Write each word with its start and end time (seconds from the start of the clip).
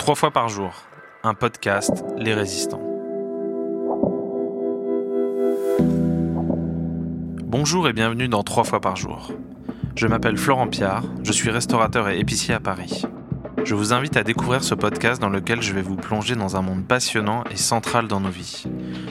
Trois 0.00 0.14
fois 0.14 0.30
par 0.30 0.48
jour, 0.48 0.72
un 1.24 1.34
podcast 1.34 2.06
Les 2.16 2.32
Résistants. 2.32 2.80
Bonjour 7.44 7.86
et 7.86 7.92
bienvenue 7.92 8.26
dans 8.26 8.42
Trois 8.42 8.64
fois 8.64 8.80
par 8.80 8.96
jour. 8.96 9.30
Je 9.96 10.06
m'appelle 10.06 10.38
Florent 10.38 10.68
Piard, 10.68 11.04
je 11.22 11.32
suis 11.32 11.50
restaurateur 11.50 12.08
et 12.08 12.18
épicier 12.18 12.54
à 12.54 12.60
Paris. 12.60 13.02
Je 13.62 13.74
vous 13.74 13.92
invite 13.92 14.16
à 14.16 14.24
découvrir 14.24 14.64
ce 14.64 14.74
podcast 14.74 15.20
dans 15.20 15.28
lequel 15.28 15.60
je 15.60 15.74
vais 15.74 15.82
vous 15.82 15.96
plonger 15.96 16.34
dans 16.34 16.56
un 16.56 16.62
monde 16.62 16.86
passionnant 16.86 17.44
et 17.50 17.56
central 17.56 18.08
dans 18.08 18.20
nos 18.20 18.30
vies, 18.30 18.64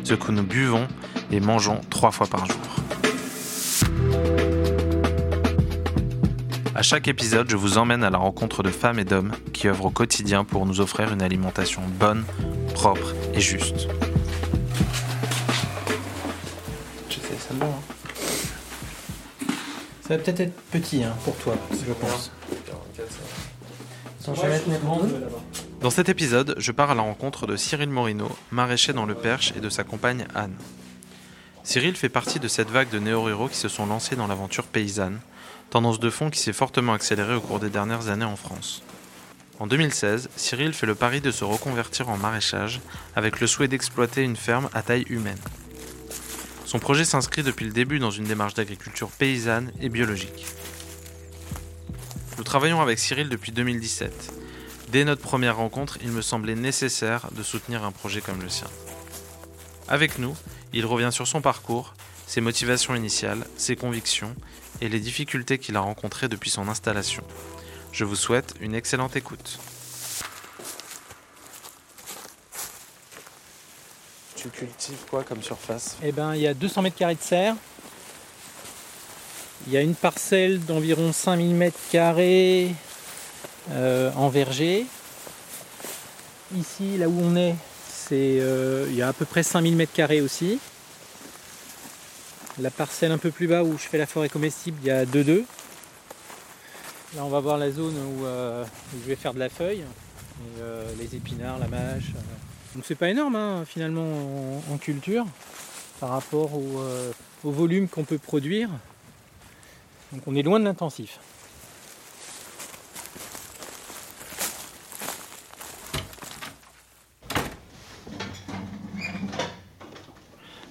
ce 0.03 0.15
que 0.15 0.31
nous 0.31 0.43
buvons 0.43 0.87
et 1.29 1.39
mangeons 1.39 1.81
trois 1.91 2.09
fois 2.09 2.25
par 2.25 2.47
jour. 2.47 2.78
À 6.79 6.81
chaque 6.81 7.09
épisode, 7.09 7.49
je 7.49 7.57
vous 7.57 7.77
emmène 7.77 8.05
à 8.05 8.09
la 8.09 8.17
rencontre 8.17 8.63
de 8.63 8.69
femmes 8.69 8.99
et 8.99 9.03
d'hommes 9.03 9.33
qui 9.51 9.67
œuvrent 9.67 9.87
au 9.87 9.89
quotidien 9.89 10.45
pour 10.45 10.65
nous 10.65 10.79
offrir 10.79 11.11
une 11.11 11.21
alimentation 11.21 11.81
bonne, 11.85 12.23
propre 12.73 13.13
et 13.33 13.41
juste. 13.41 13.89
Je 17.09 17.15
sais, 17.15 17.35
ça 17.37 17.53
va. 17.55 17.65
Ça 20.03 20.15
va 20.15 20.17
peut-être 20.19 20.39
être 20.39 20.55
petit 20.71 21.03
hein, 21.03 21.13
pour 21.25 21.35
toi, 21.39 21.57
je 21.85 21.91
pense. 21.91 22.31
Dans 25.81 25.89
cet 25.89 26.07
épisode, 26.07 26.55
je 26.57 26.71
pars 26.71 26.91
à 26.91 26.95
la 26.95 27.01
rencontre 27.01 27.45
de 27.45 27.57
Cyril 27.57 27.89
Morino, 27.89 28.29
maraîcher 28.51 28.93
dans 28.93 29.05
le 29.05 29.15
Perche, 29.15 29.51
et 29.57 29.59
de 29.59 29.67
sa 29.67 29.83
compagne 29.83 30.27
Anne. 30.33 30.55
Cyril 31.65 31.97
fait 31.97 32.07
partie 32.07 32.39
de 32.39 32.47
cette 32.47 32.69
vague 32.69 32.89
de 32.89 32.99
néo-ruraux 32.99 33.49
qui 33.49 33.57
se 33.57 33.67
sont 33.67 33.85
lancés 33.85 34.15
dans 34.15 34.27
l'aventure 34.27 34.63
paysanne, 34.63 35.19
tendance 35.69 35.99
de 35.99 36.09
fond 36.09 36.29
qui 36.29 36.39
s'est 36.39 36.53
fortement 36.53 36.93
accélérée 36.93 37.35
au 37.35 37.41
cours 37.41 37.59
des 37.59 37.69
dernières 37.69 38.09
années 38.09 38.25
en 38.25 38.35
France. 38.35 38.81
En 39.59 39.67
2016, 39.67 40.29
Cyril 40.35 40.73
fait 40.73 40.85
le 40.85 40.95
pari 40.95 41.21
de 41.21 41.31
se 41.31 41.43
reconvertir 41.43 42.09
en 42.09 42.17
maraîchage 42.17 42.79
avec 43.15 43.39
le 43.39 43.47
souhait 43.47 43.67
d'exploiter 43.67 44.23
une 44.23 44.37
ferme 44.37 44.69
à 44.73 44.81
taille 44.81 45.05
humaine. 45.09 45.39
Son 46.65 46.79
projet 46.79 47.03
s'inscrit 47.03 47.43
depuis 47.43 47.65
le 47.65 47.71
début 47.71 47.99
dans 47.99 48.11
une 48.11 48.25
démarche 48.25 48.53
d'agriculture 48.53 49.09
paysanne 49.09 49.71
et 49.81 49.89
biologique. 49.89 50.45
Nous 52.37 52.43
travaillons 52.43 52.79
avec 52.79 52.99
Cyril 52.99 53.27
depuis 53.27 53.51
2017. 53.51 54.31
Dès 54.91 55.03
notre 55.03 55.21
première 55.21 55.57
rencontre, 55.57 55.97
il 56.01 56.11
me 56.11 56.21
semblait 56.21 56.55
nécessaire 56.55 57.27
de 57.35 57.43
soutenir 57.43 57.83
un 57.83 57.91
projet 57.91 58.21
comme 58.21 58.41
le 58.41 58.49
sien. 58.49 58.67
Avec 59.87 60.19
nous, 60.19 60.35
il 60.71 60.85
revient 60.85 61.09
sur 61.11 61.27
son 61.27 61.41
parcours, 61.41 61.95
ses 62.29 62.41
motivations 62.41 62.93
initiales, 62.93 63.43
ses 63.57 63.75
convictions 63.75 64.35
et 64.81 64.87
les 64.87 64.99
difficultés 64.99 65.57
qu'il 65.57 65.75
a 65.75 65.79
rencontrées 65.79 66.27
depuis 66.27 66.51
son 66.51 66.67
installation. 66.67 67.23
Je 67.91 68.05
vous 68.05 68.15
souhaite 68.15 68.53
une 68.61 68.75
excellente 68.75 69.15
écoute. 69.15 69.57
Tu 74.35 74.47
cultives 74.49 75.05
quoi 75.09 75.23
comme 75.23 75.41
surface? 75.41 75.97
Eh 76.03 76.11
ben, 76.11 76.35
il 76.35 76.41
y 76.41 76.47
a 76.47 76.53
200 76.53 76.83
mètres 76.83 76.97
carrés 76.97 77.15
de 77.15 77.21
serre. 77.21 77.55
Il 79.65 79.73
y 79.73 79.77
a 79.77 79.81
une 79.81 79.95
parcelle 79.95 80.63
d'environ 80.63 81.11
5000 81.11 81.55
mètres 81.55 81.79
carrés 81.91 82.75
euh, 83.71 84.11
en 84.13 84.29
verger. 84.29 84.85
Ici, 86.55 86.95
là 86.99 87.09
où 87.09 87.19
on 87.19 87.35
est, 87.35 87.55
c'est, 87.91 88.37
euh, 88.39 88.85
il 88.87 88.95
y 88.95 89.01
a 89.01 89.07
à 89.07 89.13
peu 89.13 89.25
près 89.25 89.41
5000 89.41 89.75
mètres 89.75 89.93
carrés 89.93 90.21
aussi. 90.21 90.59
La 92.59 92.71
parcelle 92.71 93.11
un 93.13 93.17
peu 93.17 93.31
plus 93.31 93.47
bas 93.47 93.63
où 93.63 93.73
je 93.73 93.83
fais 93.83 93.97
la 93.97 94.05
forêt 94.05 94.27
comestible, 94.27 94.77
il 94.81 94.87
y 94.87 94.91
a 94.91 95.05
2-2. 95.05 95.45
Là, 97.15 97.23
on 97.23 97.29
va 97.29 97.39
voir 97.39 97.57
la 97.57 97.71
zone 97.71 97.95
où, 97.95 98.25
euh, 98.25 98.65
je 99.01 99.07
vais 99.07 99.15
faire 99.15 99.33
de 99.33 99.39
la 99.39 99.49
feuille, 99.49 99.83
euh, 100.59 100.91
les 100.99 101.15
épinards, 101.15 101.57
la 101.57 101.67
mâche. 101.67 102.11
euh. 102.15 102.75
Donc 102.75 102.83
c'est 102.85 102.95
pas 102.95 103.09
énorme 103.09 103.35
hein, 103.35 103.63
finalement 103.65 104.61
en, 104.71 104.77
culture 104.77 105.25
par 105.99 106.09
rapport 106.09 106.51
euh, 106.55 107.11
au 107.43 107.51
volume 107.51 107.87
qu'on 107.87 108.03
peut 108.03 108.17
produire. 108.17 108.69
Donc 110.11 110.21
on 110.27 110.35
est 110.35 110.43
loin 110.43 110.59
de 110.59 110.65
l'intensif. 110.65 111.17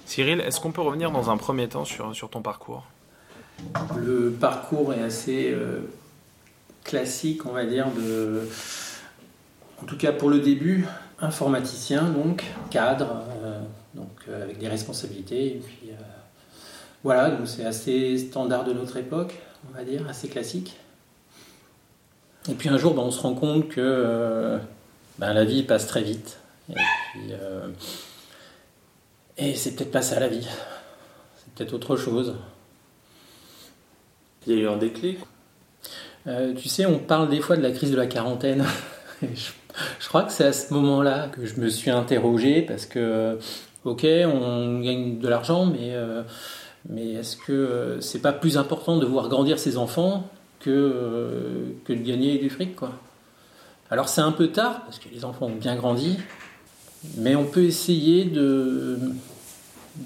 Cyril, 0.09 0.41
est-ce 0.41 0.59
qu'on 0.59 0.71
peut 0.71 0.81
revenir 0.81 1.11
dans 1.11 1.29
un 1.29 1.37
premier 1.37 1.69
temps 1.69 1.85
sur, 1.85 2.29
ton 2.31 2.41
parcours? 2.41 2.83
Le 3.95 4.31
parcours 4.31 4.91
est 4.91 5.03
assez 5.03 5.51
euh, 5.51 5.81
classique, 6.83 7.45
on 7.45 7.51
va 7.51 7.63
dire, 7.63 7.85
en 9.79 9.85
tout 9.85 9.97
cas 9.97 10.11
pour 10.11 10.31
le 10.31 10.39
début, 10.39 10.87
informaticien, 11.19 12.05
donc 12.05 12.43
cadre, 12.71 13.21
euh, 13.43 13.59
donc 13.93 14.09
euh, 14.27 14.41
avec 14.41 14.57
des 14.57 14.67
responsabilités. 14.67 15.61
Voilà, 17.03 17.29
donc 17.29 17.47
c'est 17.47 17.65
assez 17.65 18.17
standard 18.17 18.63
de 18.63 18.73
notre 18.73 18.97
époque, 18.97 19.35
on 19.69 19.77
va 19.77 19.83
dire, 19.83 20.09
assez 20.09 20.27
classique. 20.27 20.75
Et 22.49 22.55
puis 22.55 22.67
un 22.69 22.79
jour, 22.79 22.95
ben, 22.95 23.03
on 23.03 23.11
se 23.11 23.21
rend 23.21 23.35
compte 23.35 23.69
que 23.69 24.57
ben, 25.19 25.33
la 25.33 25.45
vie 25.45 25.61
passe 25.61 25.85
très 25.85 26.01
vite. 26.01 26.39
Et 29.39 29.55
c'est 29.55 29.75
peut-être 29.75 29.91
pas 29.91 30.01
ça 30.01 30.19
la 30.19 30.27
vie. 30.27 30.47
C'est 31.37 31.53
peut-être 31.55 31.73
autre 31.73 31.95
chose. 31.97 32.35
Il 34.45 34.53
y 34.53 34.57
a 34.57 34.61
eu 34.61 34.67
un 34.67 34.77
déclic 34.77 35.19
Euh, 36.27 36.53
tu 36.53 36.67
sais, 36.67 36.85
on 36.85 36.99
parle 36.99 37.29
des 37.29 37.39
fois 37.39 37.55
de 37.55 37.61
la 37.61 37.71
crise 37.71 37.91
de 37.91 37.97
la 37.97 38.07
quarantaine. 38.07 38.65
Je, 39.21 39.51
je 39.99 40.07
crois 40.07 40.23
que 40.23 40.31
c'est 40.31 40.45
à 40.45 40.53
ce 40.53 40.73
moment-là 40.73 41.27
que 41.27 41.45
je 41.45 41.59
me 41.59 41.69
suis 41.69 41.91
interrogé 41.91 42.61
parce 42.61 42.85
que, 42.85 43.37
ok, 43.85 44.05
on 44.25 44.79
gagne 44.79 45.19
de 45.19 45.27
l'argent, 45.27 45.65
mais, 45.65 45.93
euh, 45.93 46.23
mais 46.87 47.13
est-ce 47.13 47.37
que 47.37 47.51
euh, 47.51 48.01
c'est 48.01 48.21
pas 48.21 48.33
plus 48.33 48.57
important 48.57 48.97
de 48.97 49.05
voir 49.05 49.29
grandir 49.29 49.59
ses 49.59 49.77
enfants 49.77 50.29
que, 50.59 50.69
euh, 50.69 51.71
que 51.85 51.93
de 51.93 52.01
gagner 52.01 52.37
du 52.37 52.49
fric, 52.49 52.75
quoi? 52.75 52.91
Alors 53.91 54.07
c'est 54.07 54.21
un 54.21 54.31
peu 54.31 54.49
tard 54.49 54.83
parce 54.85 54.99
que 54.99 55.09
les 55.09 55.25
enfants 55.25 55.47
ont 55.47 55.55
bien 55.55 55.75
grandi, 55.75 56.19
mais 57.17 57.35
on 57.35 57.45
peut 57.45 57.63
essayer 57.63 58.25
de, 58.25 58.97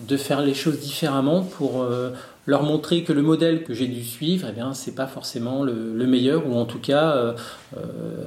de 0.08 0.18
faire 0.18 0.42
les 0.42 0.54
choses 0.54 0.80
différemment 0.80 1.44
pour 1.44 1.82
euh, 1.82 2.12
leur 2.46 2.64
montrer 2.64 3.04
que 3.04 3.14
le 3.14 3.22
modèle 3.22 3.64
que 3.64 3.74
j'ai 3.74 3.88
dû 3.88 4.04
suivre, 4.04 4.48
eh 4.50 4.54
bien, 4.54 4.74
c'est 4.74 4.94
pas 4.94 5.08
forcément 5.08 5.64
le, 5.64 5.94
le 5.96 6.08
meilleur, 6.08 6.48
ou 6.48 6.56
en 6.56 6.66
tout 6.66 6.80
cas, 6.80 7.16
euh, 7.16 7.34
euh, 7.78 7.82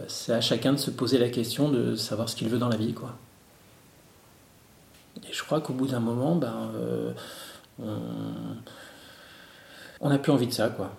c'est 0.08 0.32
à 0.32 0.40
chacun 0.40 0.72
de 0.72 0.78
se 0.78 0.90
poser 0.90 1.18
la 1.18 1.28
question 1.28 1.68
de 1.68 1.94
savoir 1.96 2.28
ce 2.28 2.36
qu'il 2.36 2.48
veut 2.48 2.58
dans 2.58 2.68
la 2.68 2.76
vie, 2.76 2.92
quoi. 2.92 3.14
Et 5.28 5.32
je 5.32 5.42
crois 5.42 5.60
qu'au 5.60 5.72
bout 5.72 5.86
d'un 5.88 6.00
moment, 6.00 6.36
ben, 6.36 6.70
on 10.00 10.08
n'a 10.10 10.18
plus 10.18 10.30
envie 10.30 10.46
de 10.46 10.52
ça, 10.52 10.68
quoi. 10.68 10.92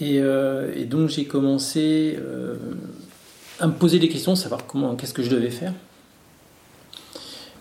Et, 0.00 0.16
et 0.16 0.84
donc 0.84 1.08
j'ai 1.08 1.24
commencé 1.24 2.18
à 3.60 3.66
me 3.68 3.72
poser 3.72 4.00
des 4.00 4.08
questions, 4.08 4.34
savoir 4.34 4.62
qu'est-ce 4.98 5.14
que 5.14 5.22
je 5.22 5.30
devais 5.30 5.50
faire. 5.50 5.72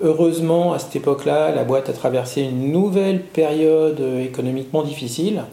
Heureusement, 0.05 0.73
à 0.73 0.79
cette 0.79 0.97
époque-là, 0.97 1.55
la 1.55 1.63
boîte 1.63 1.87
a 1.87 1.93
traversé 1.93 2.41
une 2.41 2.73
nouvelle 2.73 3.21
période 3.21 4.01
euh, 4.01 4.21
économiquement 4.21 4.83
difficile. 4.83 5.43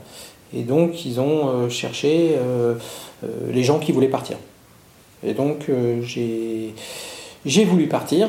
Et 0.53 0.63
donc, 0.63 1.07
ils 1.07 1.21
ont 1.21 1.49
euh, 1.49 1.69
cherché 1.69 2.33
euh, 2.37 2.75
les 3.49 3.63
gens 3.63 3.79
qui 3.79 3.93
voulaient 3.93 4.09
partir. 4.09 4.39
Et 5.23 5.35
donc, 5.35 5.71
j'ai 6.03 7.65
voulu 7.65 7.87
partir. 7.87 8.29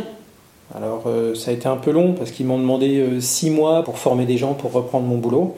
Alors, 0.75 1.05
ça 1.35 1.51
a 1.51 1.53
été 1.53 1.67
un 1.67 1.77
peu 1.77 1.91
long 1.91 2.13
parce 2.13 2.31
qu'ils 2.31 2.45
m'ont 2.45 2.59
demandé 2.59 3.21
six 3.21 3.49
mois 3.49 3.81
pour 3.83 3.97
former 3.97 4.25
des 4.25 4.37
gens 4.37 4.53
pour 4.53 4.73
reprendre 4.73 5.07
mon 5.07 5.17
boulot. 5.17 5.55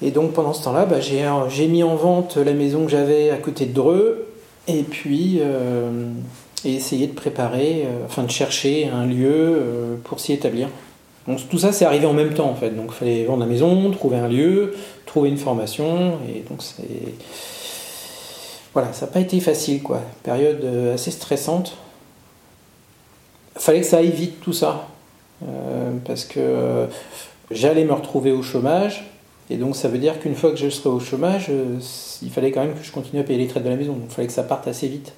Et 0.00 0.12
donc, 0.12 0.32
pendant 0.32 0.52
ce 0.52 0.62
temps-là, 0.62 0.84
bah, 0.84 1.00
j'ai 1.00 1.66
mis 1.66 1.82
en 1.82 1.96
vente 1.96 2.36
la 2.36 2.52
maison 2.52 2.84
que 2.84 2.92
j'avais 2.92 3.30
à 3.30 3.38
côté 3.38 3.66
de 3.66 3.72
Dreux. 3.72 4.28
Et 4.68 4.84
puis, 4.84 5.40
et 6.64 6.74
essayer 6.74 7.06
de 7.06 7.12
préparer, 7.12 7.84
euh, 7.84 8.06
enfin 8.06 8.22
de 8.22 8.30
chercher 8.30 8.88
un 8.88 9.06
lieu 9.06 9.32
euh, 9.32 9.96
pour 10.04 10.20
s'y 10.20 10.32
établir. 10.32 10.68
Donc 11.26 11.40
tout 11.48 11.58
ça, 11.58 11.72
c'est 11.72 11.84
arrivé 11.84 12.06
en 12.06 12.12
même 12.12 12.34
temps 12.34 12.48
en 12.48 12.54
fait. 12.54 12.70
Donc 12.70 12.86
il 12.90 12.94
fallait 12.94 13.24
vendre 13.24 13.40
la 13.40 13.46
maison, 13.46 13.90
trouver 13.90 14.18
un 14.18 14.28
lieu, 14.28 14.74
trouver 15.06 15.28
une 15.28 15.38
formation, 15.38 16.18
et 16.28 16.40
donc 16.48 16.62
c'est 16.62 17.14
voilà, 18.72 18.92
ça 18.92 19.06
n'a 19.06 19.12
pas 19.12 19.20
été 19.20 19.38
facile 19.40 19.82
quoi. 19.82 20.00
Période 20.22 20.64
euh, 20.64 20.94
assez 20.94 21.10
stressante. 21.10 21.76
Fallait 23.56 23.80
que 23.80 23.86
ça 23.86 23.98
aille 23.98 24.10
vite 24.10 24.40
tout 24.40 24.54
ça, 24.54 24.88
parce 26.06 26.24
que 26.24 26.86
j'allais 27.50 27.84
me 27.84 27.92
retrouver 27.92 28.32
au 28.32 28.42
chômage. 28.42 29.10
Et 29.50 29.56
donc 29.56 29.76
ça 29.76 29.88
veut 29.88 29.98
dire 29.98 30.18
qu'une 30.18 30.34
fois 30.34 30.52
que 30.52 30.56
je 30.56 30.70
serai 30.70 30.88
au 30.88 31.00
chômage, 31.00 31.50
il 32.22 32.30
fallait 32.30 32.50
quand 32.50 32.62
même 32.62 32.72
que 32.72 32.82
je 32.82 32.90
continue 32.90 33.20
à 33.20 33.24
payer 33.24 33.38
les 33.38 33.46
traites 33.48 33.62
de 33.62 33.68
la 33.68 33.76
maison. 33.76 33.92
Donc 33.92 34.04
il 34.08 34.14
fallait 34.14 34.26
que 34.26 34.32
ça 34.32 34.42
parte 34.42 34.66
assez 34.68 34.88
vite. 34.88 35.12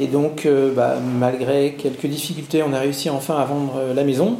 Et 0.00 0.06
donc, 0.06 0.46
euh, 0.46 0.72
bah, 0.74 0.96
malgré 1.18 1.74
quelques 1.74 2.06
difficultés, 2.06 2.62
on 2.62 2.72
a 2.72 2.80
réussi 2.80 3.10
enfin 3.10 3.36
à 3.36 3.44
vendre 3.44 3.74
euh, 3.76 3.94
la 3.94 4.04
maison. 4.04 4.38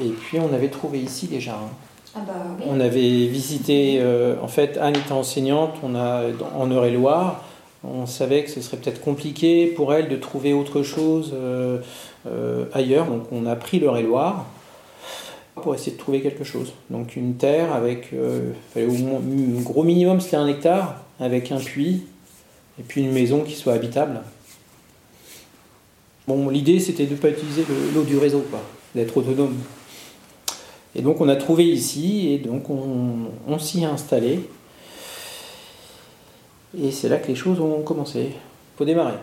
Et 0.00 0.08
puis 0.10 0.38
on 0.38 0.52
avait 0.54 0.68
trouvé 0.68 0.98
ici 1.00 1.26
déjà. 1.26 1.52
hein. 1.54 1.70
Ah 2.14 2.20
bah 2.26 2.32
oui. 2.58 2.64
On 2.68 2.80
avait 2.80 3.26
visité, 3.26 3.98
euh, 4.00 4.36
en 4.42 4.48
fait, 4.48 4.78
Anne 4.80 4.96
était 4.96 5.12
enseignante, 5.12 5.74
on 5.82 5.94
a 5.94 6.22
en 6.56 6.70
Eure-et-Loire, 6.70 7.44
On 7.84 8.06
savait 8.06 8.42
que 8.44 8.50
ce 8.50 8.60
serait 8.60 8.76
peut-être 8.76 9.00
compliqué 9.00 9.66
pour 9.66 9.92
elle 9.94 10.08
de 10.08 10.16
trouver 10.16 10.52
autre 10.52 10.82
chose 10.82 11.32
ailleurs, 12.72 13.06
donc 13.06 13.22
on 13.30 13.46
a 13.46 13.54
pris 13.56 13.78
le 13.78 13.86
Loire 14.02 14.46
pour 15.54 15.74
essayer 15.74 15.92
de 15.92 15.98
trouver 15.98 16.20
quelque 16.20 16.44
chose. 16.44 16.72
Donc 16.90 17.14
une 17.14 17.34
terre 17.34 17.72
avec, 17.72 18.12
fallait 18.72 18.86
au 18.86 18.92
moins, 18.92 19.20
un 19.20 19.60
gros 19.62 19.84
minimum 19.84 20.20
c'était 20.20 20.36
un 20.36 20.48
hectare, 20.48 20.96
avec 21.20 21.52
un 21.52 21.58
puits, 21.58 22.04
et 22.78 22.82
puis 22.82 23.02
une 23.02 23.12
maison 23.12 23.42
qui 23.42 23.54
soit 23.54 23.74
habitable. 23.74 24.20
Bon, 26.26 26.48
l'idée 26.48 26.78
c'était 26.80 27.06
de 27.06 27.12
ne 27.12 27.18
pas 27.18 27.30
utiliser 27.30 27.64
l'eau 27.94 28.02
du 28.02 28.18
réseau, 28.18 28.44
d'être 28.94 29.16
autonome. 29.16 29.56
Et 30.94 31.02
donc 31.02 31.20
on 31.20 31.28
a 31.28 31.36
trouvé 31.36 31.64
ici, 31.64 32.28
et 32.32 32.38
donc 32.38 32.68
on, 32.70 33.58
s'y 33.58 33.82
est 33.82 33.86
installé. 33.86 34.40
Et 36.78 36.90
c'est 36.90 37.08
là 37.08 37.18
que 37.18 37.28
les 37.28 37.34
choses 37.34 37.60
ont 37.60 37.82
commencé. 37.82 38.20
Il 38.20 38.76
faut 38.76 38.84
démarrer. 38.84 39.18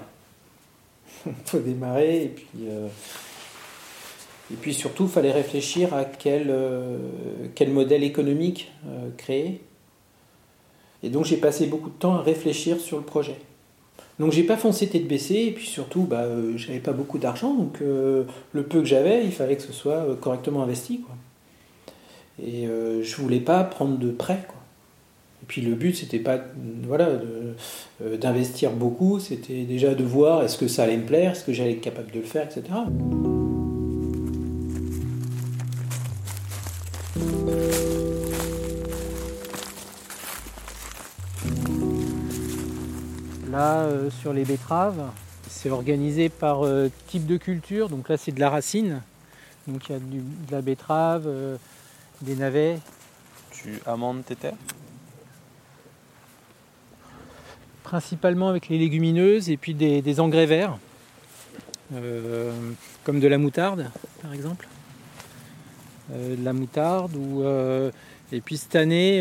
Il 1.25 1.33
faut 1.45 1.59
démarrer, 1.59 2.23
et 2.23 2.27
puis, 2.29 2.47
euh, 2.67 2.87
et 4.51 4.55
puis 4.55 4.73
surtout, 4.73 5.03
il 5.03 5.09
fallait 5.09 5.31
réfléchir 5.31 5.93
à 5.93 6.05
quel, 6.05 6.47
euh, 6.49 6.97
modèle 7.67 8.03
économique 8.03 8.71
euh, 8.87 9.09
créer. 9.17 9.61
Et 11.05 11.09
donc 11.09 11.23
j'ai 11.23 11.37
passé 11.37 11.67
beaucoup 11.67 11.89
de 11.89 11.95
temps 11.95 12.15
à 12.15 12.21
réfléchir 12.21 12.79
sur 12.79 12.97
le 12.97 13.03
projet. 13.03 13.35
Donc 14.19 14.31
j'ai 14.31 14.43
pas 14.43 14.57
foncé 14.57 14.87
tête 14.87 15.07
baissée, 15.07 15.45
et 15.47 15.51
puis 15.51 15.67
surtout, 15.67 16.01
bah, 16.01 16.21
euh, 16.21 16.53
j'avais 16.57 16.79
pas 16.79 16.93
beaucoup 16.93 17.19
d'argent, 17.19 17.53
donc 17.53 17.77
euh, 17.81 18.23
le 18.53 18.63
peu 18.63 18.79
que 18.79 18.85
j'avais, 18.85 19.23
il 19.23 19.31
fallait 19.31 19.55
que 19.55 19.61
ce 19.61 19.71
soit 19.71 19.97
euh, 19.97 20.15
correctement 20.15 20.63
investi. 20.63 21.01
Et 22.43 22.65
je 22.65 23.15
voulais 23.15 23.39
pas 23.39 23.63
prendre 23.63 23.97
de 23.97 24.11
prêt. 24.11 24.45
Et 25.41 25.45
puis 25.47 25.61
le 25.61 25.73
but, 25.73 25.95
c'était 25.95 26.19
pas 26.19 26.37
voilà, 26.83 27.07
d'investir 28.01 28.71
beaucoup, 28.71 29.21
c'était 29.21 29.63
déjà 29.63 29.95
de 29.95 30.03
voir 30.03 30.43
est-ce 30.43 30.57
que 30.57 30.67
ça 30.67 30.83
allait 30.83 30.97
me 30.97 31.05
plaire, 31.05 31.31
est-ce 31.31 31.45
que 31.45 31.53
j'allais 31.53 31.73
être 31.73 31.81
capable 31.81 32.11
de 32.11 32.19
le 32.19 32.25
faire, 32.25 32.43
etc. 32.43 32.63
Là, 43.55 43.83
euh, 43.83 44.09
sur 44.09 44.33
les 44.33 44.43
betteraves, 44.43 45.01
c'est 45.47 45.69
organisé 45.69 46.27
par 46.27 46.65
euh, 46.65 46.91
type 47.07 47.25
de 47.25 47.37
culture. 47.37 47.87
Donc 47.87 48.09
là, 48.09 48.17
c'est 48.17 48.33
de 48.33 48.39
la 48.41 48.49
racine. 48.49 49.01
Donc 49.65 49.87
il 49.87 49.93
y 49.93 49.95
a 49.95 49.99
de 49.99 50.51
la 50.51 50.61
betterave, 50.61 51.23
euh, 51.25 51.55
des 52.21 52.35
navets. 52.35 52.79
Tu 53.51 53.79
amendes 53.85 54.25
tes 54.25 54.35
terres? 54.35 54.57
Principalement 57.83 58.49
avec 58.49 58.67
les 58.67 58.77
légumineuses 58.77 59.49
et 59.49 59.55
puis 59.55 59.73
des, 59.73 60.19
engrais 60.19 60.47
verts, 60.47 60.77
comme 63.05 63.21
de 63.21 63.27
la 63.29 63.37
moutarde 63.37 63.89
par 64.21 64.33
exemple. 64.33 64.67
de 66.09 66.43
la 66.43 66.51
moutarde 66.51 67.15
ou 67.15 67.45
et 68.31 68.41
puis 68.41 68.57
cette 68.57 68.75
année 68.75 69.19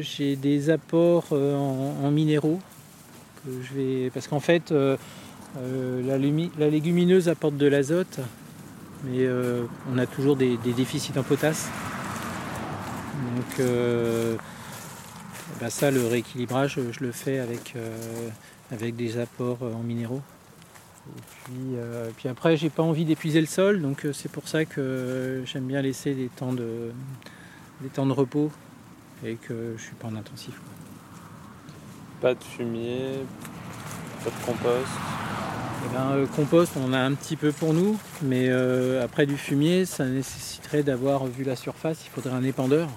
j'ai 0.00 0.36
des 0.36 0.70
apports 0.70 1.32
en 1.32 2.10
minéraux 2.12 2.60
parce 4.12 4.28
qu'en 4.28 4.40
fait 4.40 4.72
euh, 4.72 4.96
euh, 5.58 6.02
la, 6.58 6.68
légumineuse 6.68 7.28
apporte 7.28 7.56
de 7.56 7.66
l'azote, 7.66 8.20
mais 9.04 9.26
euh, 9.26 9.64
on 9.92 9.98
a 9.98 10.06
toujours 10.06 10.36
des, 10.36 10.56
déficits 10.56 11.18
en 11.18 11.22
potasse. 11.22 11.68
Donc 13.36 13.66
bah 15.60 15.70
ça, 15.70 15.90
le 15.90 16.06
rééquilibrage, 16.06 16.78
je 16.92 17.00
le 17.04 17.10
fais 17.10 17.38
avec, 17.38 17.74
avec 18.70 18.94
des 18.94 19.18
apports 19.18 19.62
en 19.62 19.82
minéraux. 19.82 20.22
Et 21.08 21.20
puis, 21.20 21.76
puis 22.16 22.28
après, 22.28 22.56
j'ai 22.56 22.70
pas 22.70 22.82
envie 22.82 23.04
d'épuiser 23.04 23.40
le 23.40 23.46
sol, 23.46 23.80
donc 23.80 24.06
c'est 24.12 24.30
pour 24.30 24.46
ça 24.46 24.64
que 24.64 25.42
j'aime 25.46 25.66
bien 25.66 25.82
laisser 25.82 26.14
des 26.14 26.28
temps 26.28 26.52
de, 26.52 26.92
des 27.80 27.88
temps 27.88 28.06
de 28.06 28.12
repos 28.12 28.52
et 29.24 29.34
que 29.34 29.74
je 29.76 29.82
suis 29.82 29.94
pas 29.94 30.08
en 30.08 30.16
intensif. 30.16 30.54
Pas 32.20 32.34
de 32.34 32.42
fumier, 32.42 33.24
pas 34.24 34.30
de 34.30 34.46
compost 34.46 34.88
eh 35.84 35.94
ben, 35.94 36.10
euh, 36.10 36.26
compost, 36.26 36.72
on 36.76 36.86
en 36.86 36.92
a 36.92 36.98
un 36.98 37.14
petit 37.14 37.36
peu 37.36 37.52
pour 37.52 37.72
nous, 37.72 37.96
mais 38.22 38.48
euh, 38.48 39.04
après 39.04 39.26
du 39.26 39.36
fumier, 39.36 39.84
ça 39.84 40.04
nécessiterait 40.06 40.82
d'avoir 40.82 41.26
vu 41.26 41.44
la 41.44 41.54
surface, 41.54 42.04
il 42.04 42.10
faudrait 42.10 42.36
un 42.36 42.42
épandeur. 42.42 42.88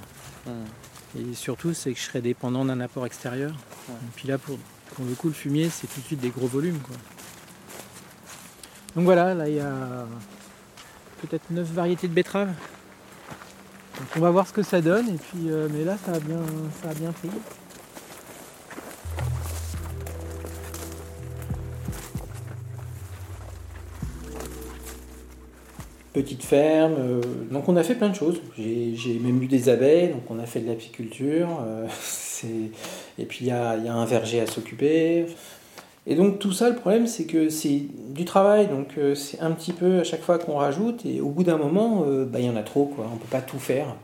Hmm. 0.47 1.19
Et 1.19 1.33
surtout, 1.35 1.75
c'est 1.75 1.94
que 1.94 2.00
je 2.00 2.03
serais 2.03 2.21
dépendant 2.21 2.65
d'un 2.65 2.79
apport 2.79 3.06
extérieur. 3.06 3.53
Et 3.89 4.12
puis 4.15 4.27
là, 4.27 4.39
pour, 4.39 4.57
pour, 4.95 5.06
le 5.06 5.13
coup, 5.13 5.27
le 5.27 5.33
fumier, 5.33 5.69
c'est 5.69 5.88
tout 5.88 6.00
de 6.00 6.06
suite 6.06 6.21
des 6.21 6.29
gros 6.29 6.47
volumes. 6.47 6.79
Donc 8.95 9.06
voilà, 9.06 9.35
là, 9.35 9.47
il 9.47 9.56
y 9.56 9.59
a 9.59 10.07
peut-être 11.21 11.44
9 11.51 11.68
variétés 11.68 12.07
de 12.07 12.13
betteraves. 12.13 12.53
Donc 14.00 14.07
on 14.15 14.19
va 14.19 14.31
voir 14.31 14.47
ce 14.47 14.53
que 14.53 14.63
ça 14.63 14.81
donne, 14.81 15.07
et 15.09 15.18
puis, 15.18 15.50
euh, 15.50 15.68
mais 15.71 15.83
là, 15.83 15.97
ça 16.03 16.13
a 16.13 16.19
bien, 16.19 16.39
ça 16.81 16.89
a 16.89 16.94
bien 16.94 17.12
pris. 17.12 17.29
Petite 26.13 26.44
ferme. 26.44 26.96
Euh, 26.98 27.22
donc 27.52 27.69
on 27.69 27.75
a 27.75 27.84
fait 27.84 27.96
plein 27.96 28.10
de 28.10 28.16
choses. 28.16 28.42
J'ai 28.58 29.19
même 29.22 29.42
eu 29.42 29.48
des 29.48 29.69
abeilles, 29.69 30.10
donc 30.10 30.24
on 30.30 30.40
a 30.40 30.46
fait 30.46 30.60
de 30.60 30.68
l'apiculture. 30.68 31.48
Euh, 31.66 31.88
et 33.19 33.25
puis 33.25 33.40
il 33.42 33.48
y 33.48 33.52
a, 33.52 33.72
un 33.72 34.06
verger 34.06 34.42
à 34.42 34.48
s'occuper. 34.48 35.25
Et 36.08 36.16
donc 36.16 36.40
tout 36.40 36.52
ça, 36.52 36.69
le 36.69 36.75
problème, 36.75 37.06
c'est 37.06 37.25
que 37.25 37.50
c'est 37.50 37.84
du 38.10 38.25
travail, 38.25 38.68
donc 38.68 38.98
euh, 38.98 39.13
c'est 39.13 39.40
un 39.40 39.52
petit 39.52 39.72
peu 39.72 40.00
à 40.00 40.04
chaque 40.04 40.24
fois 40.24 40.40
qu'on 40.40 40.56
rajoute, 40.56 41.06
et 41.06 41.22
au 41.22 41.30
bout 41.30 41.44
d'un 41.44 41.58
moment, 41.58 42.04
bah, 42.25 42.40
il 42.40 42.46
y 42.46 42.50
en 42.50 42.56
a 42.56 42.64
trop, 42.64 42.92
on 42.98 43.04
ne 43.04 43.19
peut 43.19 43.30
pas 43.30 43.42
tout 43.42 43.60
faire. 43.60 43.96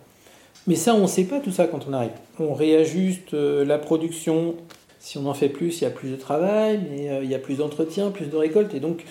Mais 0.68 0.75
ça, 0.75 0.94
on 0.94 1.03
ne 1.03 1.07
sait 1.07 1.24
pas 1.24 1.39
tout 1.39 1.51
ça 1.51 1.65
quand 1.65 1.88
on 1.89 1.94
arrive. 1.94 2.12
On 2.39 2.53
réajuste 2.53 3.33
la 3.33 3.80
production, 3.80 4.56
si 5.00 5.18
on 5.18 5.25
en 5.25 5.33
fait 5.33 5.50
plus, 5.50 5.81
il 5.81 5.86
y 5.86 5.88
a 5.88 5.89
plus 5.89 6.12
de 6.12 6.18
travail, 6.18 6.80
mais 6.92 7.24
il 7.24 7.30
y 7.30 7.33
a 7.33 7.39
plus 7.39 7.56
d'entretien, 7.56 8.12
plus 8.12 8.27
de 8.27 8.36
récolte, 8.36 8.75
et 8.75 8.80
donc 8.80 9.03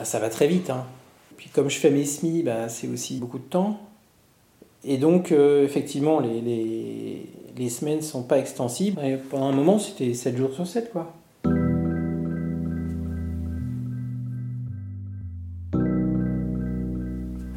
ça 0.00 0.20
va 0.20 0.28
très 0.28 0.46
vite. 0.46 0.70
Hein. 0.70 0.86
Puis 1.36 1.50
comme 1.50 1.68
je 1.68 1.78
fais 1.78 1.90
mes 1.90 2.04
SMI, 2.04 2.42
bah, 2.42 2.68
c'est 2.68 2.88
aussi 2.88 3.18
beaucoup 3.18 3.38
de 3.38 3.44
temps. 3.44 3.78
Et 4.84 4.98
donc, 4.98 5.32
euh, 5.32 5.64
effectivement, 5.64 6.20
les, 6.20 6.40
les, 7.56 7.68
semaines 7.68 7.98
ne 7.98 8.02
sont 8.02 8.22
pas 8.22 8.38
extensibles. 8.38 9.00
Et 9.04 9.16
pendant 9.16 9.46
un 9.46 9.52
moment, 9.52 9.78
c'était 9.78 10.14
7 10.14 10.36
jours 10.36 10.52
sur 10.52 10.66
7, 10.66 10.92
quoi. 10.92 11.12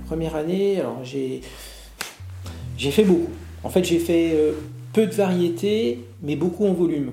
Première 0.08 0.36
année, 0.36 0.80
alors 0.80 1.04
j'ai, 1.04 1.42
j'ai 2.78 2.90
fait 2.90 3.04
beaucoup. 3.04 3.30
En 3.64 3.70
fait, 3.70 3.84
j'ai 3.84 4.00
fait 4.00 4.32
euh, 4.34 4.54
peu 4.92 5.06
de 5.06 5.14
variétés, 5.14 6.04
mais 6.24 6.36
beaucoup 6.36 6.66
en 6.66 6.74
volume. 6.74 7.12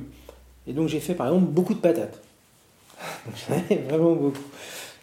Et 0.66 0.72
donc, 0.72 0.88
j'ai 0.88 1.00
fait 1.00 1.14
par 1.14 1.26
exemple 1.26 1.44
beaucoup 1.44 1.74
de 1.74 1.78
patates. 1.78 2.22
vraiment 3.88 4.14
beaucoup. 4.14 4.38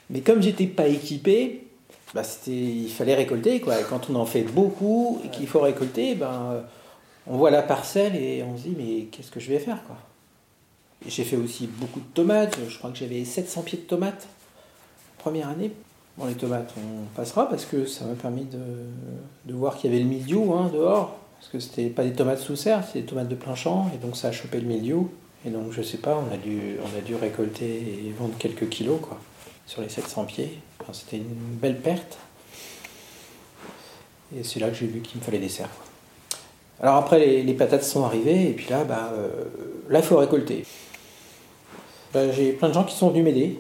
Mais 0.10 0.22
comme 0.22 0.42
j'étais 0.42 0.68
pas 0.68 0.88
équipé, 0.88 1.68
bah 2.14 2.24
il 2.48 2.90
fallait 2.90 3.16
récolter. 3.16 3.60
Quoi. 3.60 3.76
Quand 3.90 4.10
on 4.10 4.16
en 4.16 4.26
fait 4.26 4.44
beaucoup 4.44 5.22
et 5.26 5.30
qu'il 5.30 5.48
faut 5.48 5.62
récolter, 5.62 6.16
ben, 6.16 6.64
on 7.28 7.38
voit 7.38 7.52
la 7.52 7.64
parcelle 7.64 8.16
et 8.16 8.44
on 8.44 8.58
se 8.58 8.64
dit 8.64 8.76
mais 8.78 9.06
qu'est-ce 9.06 9.32
que 9.32 9.40
je 9.40 9.50
vais 9.50 9.60
faire 9.60 9.84
quoi? 9.86 9.98
J'ai 11.08 11.24
fait 11.24 11.36
aussi 11.36 11.68
beaucoup 11.68 12.00
de 12.00 12.14
tomates. 12.14 12.58
Je 12.70 12.78
crois 12.78 12.92
que 12.92 12.98
j'avais 12.98 13.26
700 13.26 13.64
pieds 13.64 13.80
de 13.80 13.84
tomates 13.84 14.28
première 15.24 15.50
année. 15.50 15.72
Bon, 16.18 16.26
les 16.26 16.36
tomates, 16.36 16.74
on 16.78 17.06
passera 17.16 17.50
parce 17.50 17.66
que 17.66 17.86
ça 17.86 18.06
m'a 18.06 18.14
permis 18.14 18.44
de, 18.44 18.60
de 19.46 19.54
voir 19.54 19.78
qu'il 19.78 19.90
y 19.90 19.94
avait 19.94 20.04
le 20.04 20.10
mildiou 20.10 20.54
hein, 20.54 20.70
dehors. 20.72 21.18
Parce 21.40 21.52
que 21.52 21.60
c'était 21.60 21.90
pas 21.90 22.04
des 22.04 22.14
tomates 22.14 22.40
sous 22.40 22.56
serre, 22.56 22.86
c'était 22.86 23.00
des 23.00 23.06
tomates 23.06 23.30
de 23.30 23.36
plein 23.36 23.56
champ. 23.56 23.90
Et 23.96 23.98
donc 23.98 24.16
ça 24.16 24.28
a 24.28 24.32
chopé 24.32 24.60
le 24.60 24.68
mildiou. 24.68 25.10
Et 25.46 25.50
donc 25.50 25.72
je 25.72 25.82
sais 25.82 25.98
pas, 25.98 26.18
on 26.18 26.34
a 26.34 26.38
dû, 26.38 26.76
on 26.82 26.98
a 26.98 27.02
dû 27.02 27.16
récolter 27.16 27.66
et 27.66 28.14
vendre 28.18 28.34
quelques 28.38 28.70
kilos. 28.70 29.00
quoi 29.02 29.20
sur 29.66 29.82
les 29.82 29.90
700 29.90 30.26
pieds. 30.26 30.60
C'était 30.92 31.18
une 31.18 31.58
belle 31.62 31.80
perte. 31.80 32.18
Et 34.36 34.44
c'est 34.44 34.60
là 34.60 34.70
que 34.70 34.76
j'ai 34.76 34.88
vu 34.88 35.00
qu'il 35.02 35.20
me 35.20 35.24
fallait 35.26 35.40
des 35.40 35.50
serres. 35.50 35.70
Alors 36.82 36.96
après, 36.96 37.20
les, 37.44 37.54
patates 37.54 37.84
sont 37.84 38.04
arrivées, 38.04 38.50
et 38.50 38.54
puis 38.54 38.68
là, 38.70 38.84
bah, 38.84 39.14
euh, 39.14 39.30
il 39.94 40.02
faut 40.02 40.18
récolter. 40.18 40.66
Bah, 42.14 42.32
j'ai 42.32 42.52
plein 42.52 42.70
de 42.70 42.74
gens 42.74 42.84
qui 42.84 42.96
sont 42.96 43.10
venus 43.10 43.24
m'aider 43.24 43.60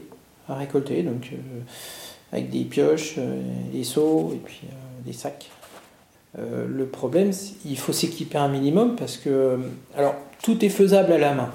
à 0.49 0.55
récolter, 0.55 1.03
donc 1.03 1.29
euh, 1.31 1.37
avec 2.31 2.49
des 2.49 2.63
pioches, 2.65 3.15
euh, 3.17 3.41
des 3.71 3.83
seaux, 3.83 4.31
et 4.33 4.39
puis 4.43 4.61
des 5.05 5.13
sacs. 5.13 5.49
le 6.35 6.85
problème, 6.85 7.31
il 7.65 7.77
faut 7.77 7.93
s'équiper 7.93 8.37
un 8.37 8.47
minimum 8.47 8.95
parce 8.95 9.17
que, 9.17 9.59
alors, 9.95 10.15
tout 10.41 10.65
est 10.65 10.69
faisable 10.69 11.13
à 11.13 11.17
la 11.17 11.33
main, 11.33 11.51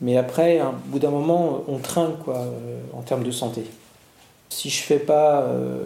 mais 0.00 0.16
après, 0.16 0.60
au 0.60 0.72
bout 0.86 0.98
d'un 0.98 1.10
moment, 1.10 1.64
on 1.68 1.78
trinque 1.78 2.18
quoi, 2.24 2.44
en 2.92 3.02
termes 3.02 3.24
de 3.24 3.30
santé. 3.30 3.64
Si 4.48 4.70
je 4.70 4.82
fais 4.82 4.98
pas 4.98 5.42
euh, 5.42 5.84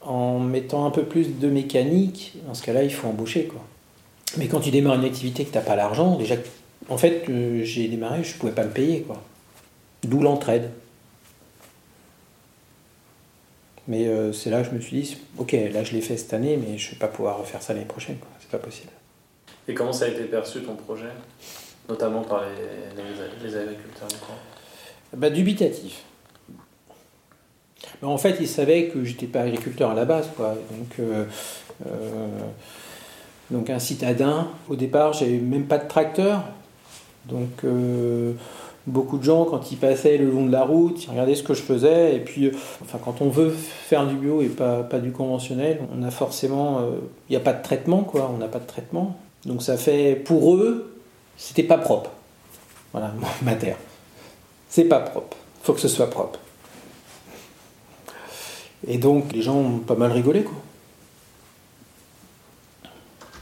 en 0.00 0.38
mettant 0.38 0.86
un 0.86 0.90
peu 0.90 1.04
plus 1.04 1.38
de 1.38 1.48
mécanique, 1.48 2.34
dans 2.46 2.54
ce 2.54 2.62
cas-là, 2.62 2.82
il 2.82 2.92
faut 2.92 3.08
embaucher. 3.08 3.44
Quoi. 3.44 3.64
Mais 4.36 4.48
quand 4.48 4.60
tu 4.60 4.70
démarres 4.70 4.96
une 4.96 5.04
activité 5.04 5.44
que 5.44 5.50
tu 5.50 5.56
n'as 5.56 5.64
pas 5.64 5.76
l'argent, 5.76 6.16
déjà, 6.16 6.34
en 6.88 6.98
fait, 6.98 7.24
euh, 7.28 7.62
j'ai 7.64 7.88
démarré, 7.88 8.24
je 8.24 8.34
ne 8.34 8.38
pouvais 8.38 8.52
pas 8.52 8.64
me 8.64 8.72
payer. 8.72 9.02
Quoi. 9.02 9.22
D'où 10.02 10.20
l'entraide. 10.20 10.70
Mais 13.86 14.06
euh, 14.06 14.32
c'est 14.32 14.50
là 14.50 14.62
que 14.62 14.70
je 14.70 14.74
me 14.74 14.80
suis 14.80 15.00
dit, 15.00 15.16
ok, 15.36 15.52
là 15.52 15.84
je 15.84 15.92
l'ai 15.92 16.00
fait 16.00 16.16
cette 16.16 16.32
année, 16.32 16.56
mais 16.56 16.78
je 16.78 16.88
ne 16.88 16.92
vais 16.92 16.98
pas 16.98 17.08
pouvoir 17.08 17.38
refaire 17.38 17.62
ça 17.62 17.74
l'année 17.74 17.84
prochaine, 17.84 18.16
quoi. 18.16 18.30
c'est 18.40 18.48
pas 18.48 18.58
possible. 18.58 18.90
Et 19.68 19.74
comment 19.74 19.92
ça 19.92 20.06
a 20.06 20.08
été 20.08 20.24
perçu 20.24 20.62
ton 20.62 20.74
projet? 20.74 21.10
Notamment 21.88 22.22
par 22.22 22.42
les, 22.42 23.46
les, 23.46 23.56
agriculteurs 23.56 24.08
du 24.08 24.16
coin 24.16 24.36
bah, 25.14 25.28
Dubitatif. 25.28 26.02
En 28.02 28.18
fait, 28.18 28.36
ils 28.40 28.48
savaient 28.48 28.88
que 28.88 29.04
j'étais 29.04 29.26
pas 29.26 29.40
agriculteur 29.40 29.90
à 29.90 29.94
la 29.94 30.04
base, 30.04 30.28
quoi. 30.36 30.54
Donc, 30.70 30.98
euh, 31.00 31.24
euh, 31.86 32.28
donc 33.50 33.70
un 33.70 33.78
citadin. 33.78 34.48
Au 34.68 34.76
départ, 34.76 35.12
j'avais 35.12 35.38
même 35.38 35.66
pas 35.66 35.78
de 35.78 35.88
tracteur. 35.88 36.42
Donc 37.26 37.64
beaucoup 38.86 39.18
de 39.18 39.24
gens, 39.24 39.44
quand 39.44 39.70
ils 39.70 39.78
passaient 39.78 40.18
le 40.18 40.30
long 40.30 40.46
de 40.46 40.52
la 40.52 40.62
route, 40.62 41.04
ils 41.04 41.10
regardaient 41.10 41.34
ce 41.34 41.42
que 41.42 41.54
je 41.54 41.62
faisais. 41.62 42.16
Et 42.16 42.20
puis, 42.20 42.46
euh, 42.46 42.52
enfin, 42.82 42.98
quand 43.02 43.22
on 43.22 43.28
veut 43.28 43.50
faire 43.50 44.06
du 44.06 44.14
bio 44.14 44.42
et 44.42 44.48
pas, 44.48 44.82
pas 44.82 44.98
du 44.98 45.12
conventionnel, 45.12 45.80
on 45.96 46.02
a 46.02 46.10
forcément. 46.10 46.80
Euh, 46.80 46.90
il 47.28 47.32
n'y 47.32 47.36
a 47.36 47.40
pas 47.40 47.52
de 47.52 47.62
traitement, 47.62 48.02
quoi. 48.02 48.30
On 48.32 48.38
n'a 48.38 48.48
pas 48.48 48.58
de 48.58 48.66
traitement. 48.66 49.16
Donc, 49.44 49.62
ça 49.62 49.76
fait. 49.76 50.14
Pour 50.16 50.54
eux, 50.54 50.94
c'était 51.36 51.62
pas 51.62 51.78
propre. 51.78 52.10
Voilà, 52.92 53.12
ma 53.42 53.54
terre. 53.54 53.76
C'est 54.68 54.84
pas 54.84 55.00
propre. 55.00 55.36
faut 55.62 55.72
que 55.72 55.80
ce 55.80 55.88
soit 55.88 56.10
propre. 56.10 56.38
Et 58.86 58.98
donc, 58.98 59.32
les 59.32 59.42
gens 59.42 59.56
ont 59.56 59.78
pas 59.78 59.94
mal 59.94 60.12
rigolé, 60.12 60.42
quoi. 60.42 60.54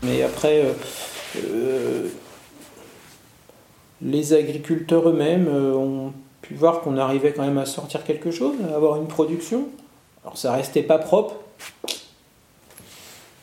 Mais 0.03 0.23
après. 0.23 0.65
Euh, 1.37 2.09
les 4.05 4.33
agriculteurs 4.33 5.09
eux-mêmes 5.09 5.49
euh, 5.49 5.75
ont 5.75 6.13
pu 6.43 6.55
voir 6.55 6.81
qu'on 6.81 6.97
arrivait 6.97 7.33
quand 7.33 7.45
même 7.45 7.59
à 7.59 7.67
sortir 7.67 8.05
quelque 8.05 8.31
chose, 8.31 8.57
à 8.71 8.75
avoir 8.75 8.97
une 8.97 9.07
production. 9.07 9.69
Alors 10.25 10.37
ça 10.37 10.53
restait 10.53 10.83
pas 10.83 10.99
propre, 10.99 11.37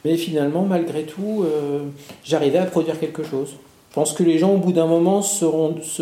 mais 0.05 0.17
finalement, 0.17 0.63
malgré 0.63 1.03
tout, 1.03 1.43
euh, 1.43 1.85
j'arrivais 2.23 2.59
à 2.59 2.65
produire 2.65 2.99
quelque 2.99 3.23
chose. 3.23 3.55
Je 3.89 3.95
pense 3.95 4.13
que 4.13 4.23
les 4.23 4.37
gens, 4.37 4.53
au 4.53 4.57
bout 4.57 4.71
d'un 4.71 4.85
moment, 4.85 5.21
se, 5.21 5.45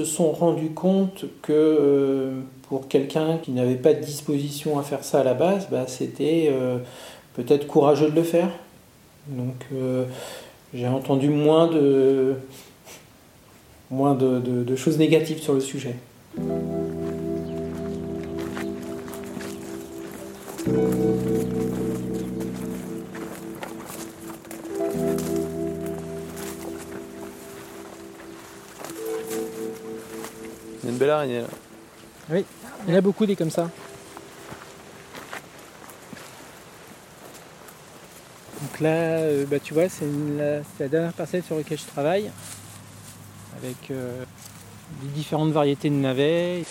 sont 0.04 0.32
rendus 0.32 0.72
compte 0.72 1.26
que 1.42 1.54
euh, 1.54 2.42
pour 2.70 2.88
quelqu'un 2.88 3.38
qui 3.38 3.52
n'avait 3.52 3.76
pas 3.76 3.94
de 3.94 4.02
disposition 4.02 4.78
à 4.80 4.84
faire 4.84 5.04
ça 5.04 5.22
à 5.22 5.24
la 5.24 5.34
base, 5.34 5.68
bah, 5.72 5.86
c'était 5.88 6.52
peut-être 7.34 7.68
courageux 7.68 8.10
de 8.10 8.16
le 8.16 8.24
faire. 8.24 8.50
Donc 9.28 9.56
j'ai 10.74 10.88
entendu 10.88 11.30
moins 11.30 11.68
de, 11.68 12.36
moins 13.90 14.16
de, 14.16 14.76
choses 14.76 14.98
négatives 14.98 15.42
sur 15.42 15.54
le 15.54 15.62
sujet. 15.62 15.96
Il 30.80 30.84
y 30.84 30.88
a 30.88 30.92
une 30.92 30.98
belle 30.98 31.10
araignée 31.10 31.42
là. 31.42 31.48
Oui, 32.30 32.46
il 32.88 32.94
y 32.94 32.96
en 32.96 33.00
a 33.00 33.02
beaucoup 33.02 33.26
des 33.26 33.36
comme 33.36 33.52
ça. 33.52 33.70
Donc 38.62 38.80
là, 38.80 38.90
euh, 38.90 39.46
bah, 39.46 39.60
tu 39.60 39.74
vois, 39.74 39.90
c'est 39.90 40.06
la 40.80 40.88
dernière 40.88 41.14
parcelle 41.14 41.44
sur 41.44 41.58
laquelle 41.58 41.78
je 41.78 41.86
travaille 41.86 42.32
avec 43.58 43.92
euh, 43.92 44.24
les 45.04 45.10
différentes 45.10 45.52
variétés 45.52 45.90
de 45.90 45.96
navets. 45.96 46.64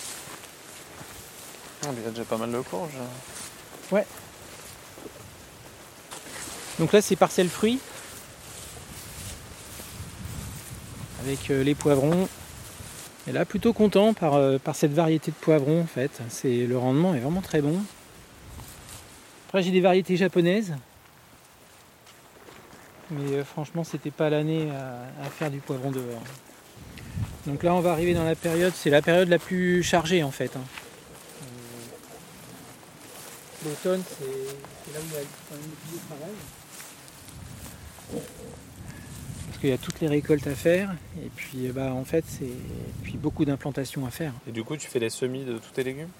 Ah, 1.84 1.90
il 1.96 2.02
y 2.02 2.06
a 2.06 2.10
déjà 2.10 2.24
pas 2.24 2.38
mal 2.38 2.50
de 2.50 2.60
courges. 2.60 2.90
Ouais. 3.92 4.06
Donc 6.78 6.92
là 6.92 7.00
c'est 7.00 7.16
parcelle 7.16 7.48
fruits 7.48 7.78
avec 11.20 11.50
euh, 11.50 11.62
les 11.62 11.74
poivrons. 11.74 12.28
Et 13.28 13.32
là 13.32 13.44
plutôt 13.44 13.72
content 13.72 14.14
par, 14.14 14.34
euh, 14.34 14.58
par 14.58 14.76
cette 14.76 14.92
variété 14.92 15.30
de 15.30 15.36
poivrons 15.36 15.82
en 15.82 15.86
fait. 15.86 16.20
C'est, 16.28 16.66
le 16.66 16.78
rendement 16.78 17.14
est 17.14 17.20
vraiment 17.20 17.40
très 17.40 17.60
bon. 17.60 17.80
Après 19.48 19.62
j'ai 19.62 19.72
des 19.72 19.80
variétés 19.80 20.16
japonaises. 20.16 20.74
Mais 23.10 23.44
franchement 23.44 23.84
c'était 23.84 24.10
pas 24.10 24.30
l'année 24.30 24.68
à, 24.70 25.30
faire 25.30 25.50
du 25.50 25.58
poivron 25.58 25.90
dehors. 25.90 26.22
Donc 27.46 27.62
là, 27.62 27.74
on 27.74 27.80
va 27.80 27.92
arriver 27.92 28.12
dans 28.12 28.24
la 28.24 28.34
période, 28.34 28.72
c'est 28.74 28.90
la 28.90 29.02
période 29.02 29.28
la 29.28 29.38
plus 29.38 29.84
chargée 29.84 30.24
en 30.24 30.32
fait. 30.32 30.56
Hein. 30.56 30.64
Euh, 31.42 31.46
l'automne, 33.66 34.02
c'est 34.08 34.24
là 34.24 34.98
où 34.98 35.04
il 35.08 35.14
y 35.14 35.16
a 35.16 35.20
quand 35.48 35.54
même 35.54 35.70
le 35.70 35.76
plus 35.76 35.92
de 35.96 36.00
travail. 36.08 36.34
Parce 39.56 39.62
qu'il 39.62 39.70
y 39.70 39.72
a 39.72 39.78
toutes 39.78 40.00
les 40.00 40.08
récoltes 40.08 40.46
à 40.48 40.54
faire, 40.54 40.94
et 41.16 41.30
puis 41.34 41.68
bah, 41.74 41.90
en 41.94 42.04
fait, 42.04 42.26
c'est 42.28 42.44
puis 43.02 43.16
beaucoup 43.16 43.46
d'implantations 43.46 44.04
à 44.04 44.10
faire. 44.10 44.34
Et 44.46 44.52
du 44.52 44.62
coup, 44.62 44.76
tu 44.76 44.86
fais 44.86 44.98
les 44.98 45.08
semis 45.08 45.46
de 45.46 45.56
tous 45.56 45.70
tes 45.70 45.82
légumes? 45.82 46.10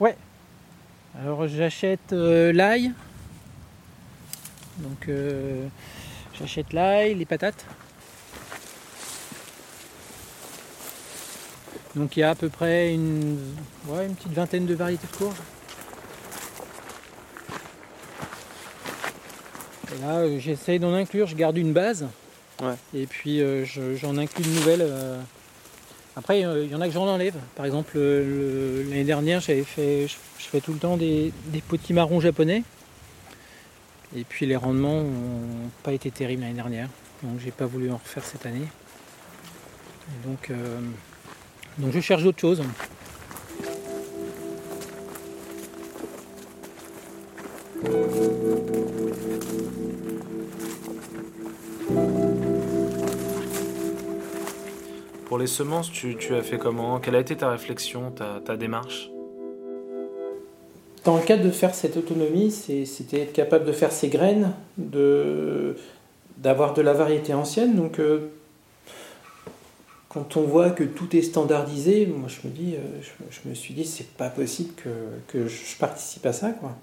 Ouais. 0.00 0.16
Alors 1.16 1.46
j'achète 1.46 2.12
euh, 2.12 2.52
l'ail. 2.52 2.90
Donc 4.78 5.08
euh, 5.08 5.68
j'achète 6.36 6.72
l'ail, 6.72 7.14
les 7.14 7.24
patates. 7.24 7.64
Donc 11.94 12.16
il 12.16 12.20
y 12.20 12.22
a 12.24 12.30
à 12.30 12.34
peu 12.34 12.48
près 12.48 12.92
une, 12.92 13.38
une 13.88 14.14
petite 14.16 14.32
vingtaine 14.32 14.66
de 14.66 14.74
variétés 14.74 15.06
de 15.06 15.16
courges. 15.16 15.40
Et 19.94 20.00
là, 20.00 20.16
euh, 20.16 20.40
j'essaye 20.40 20.80
d'en 20.80 20.94
inclure, 20.94 21.28
je 21.28 21.36
garde 21.36 21.56
une 21.56 21.72
base. 21.72 22.08
Et 22.94 23.06
puis 23.06 23.40
euh, 23.40 23.64
j'en 23.96 24.16
inclus 24.16 24.44
de 24.44 24.50
nouvelles. 24.50 24.82
Euh. 24.82 25.20
Après, 26.16 26.40
il 26.40 26.70
y 26.70 26.74
en 26.74 26.80
a 26.80 26.86
que 26.86 26.94
j'en 26.94 27.08
enlève. 27.08 27.34
Par 27.56 27.66
exemple, 27.66 27.98
l'année 27.98 29.02
dernière, 29.02 29.40
j'avais 29.40 29.64
fait, 29.64 30.06
je, 30.06 30.44
fais 30.44 30.60
tout 30.60 30.72
le 30.72 30.78
temps 30.78 30.96
des, 30.96 31.32
petits 31.68 31.92
marrons 31.92 32.20
japonais. 32.20 32.62
Et 34.16 34.22
puis 34.22 34.46
les 34.46 34.54
rendements 34.54 35.02
n'ont 35.02 35.70
pas 35.82 35.92
été 35.92 36.12
terribles 36.12 36.42
l'année 36.42 36.54
dernière. 36.54 36.88
Donc 37.24 37.40
j'ai 37.44 37.50
pas 37.50 37.66
voulu 37.66 37.90
en 37.90 37.96
refaire 37.96 38.24
cette 38.24 38.46
année. 38.46 38.68
donc 40.24 40.52
donc 41.78 41.92
je 41.92 42.00
cherche 42.00 42.22
d'autres 42.22 42.40
choses. 42.40 42.62
Pour 55.34 55.40
les 55.40 55.48
semences, 55.48 55.90
tu, 55.90 56.16
as 56.32 56.42
fait 56.42 56.58
comment? 56.58 57.00
Quelle 57.00 57.16
a 57.16 57.18
été 57.18 57.34
ta 57.34 57.50
réflexion, 57.50 58.12
ta, 58.12 58.56
démarche? 58.56 59.10
Dans 61.02 61.16
le 61.16 61.24
cadre 61.24 61.42
de 61.42 61.50
faire 61.50 61.74
cette 61.74 61.96
autonomie, 61.96 62.52
c'était 62.52 63.22
être 63.22 63.32
capable 63.32 63.64
de 63.64 63.72
faire 63.72 63.90
ses 63.90 64.06
graines, 64.06 64.52
d'avoir 64.78 66.72
de, 66.72 66.82
la 66.82 66.92
variété 66.92 67.34
ancienne. 67.34 67.74
Donc 67.74 67.98
euh, 67.98 68.30
quand 70.08 70.36
on 70.36 70.42
voit 70.42 70.70
que 70.70 70.84
tout 70.84 71.16
est 71.16 71.22
standardisé, 71.22 72.06
moi 72.06 72.28
je 72.28 72.46
me 72.46 72.52
dis, 72.54 72.76
euh, 72.76 73.02
je, 73.28 73.48
me 73.48 73.54
suis 73.56 73.74
dit, 73.74 73.84
c'est 73.84 74.10
pas 74.10 74.28
possible 74.28 74.72
que, 75.26 75.48
je 75.48 75.76
participe 75.80 76.24
à 76.26 76.32
ça. 76.32 76.50
Quoi. 76.50 76.76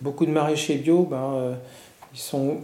Beaucoup 0.00 0.24
de 0.24 0.30
maraîchers 0.30 0.76
bio, 0.76 1.02
ben, 1.02 1.34
euh, 1.34 1.54
ils 2.14 2.20
sont 2.20 2.58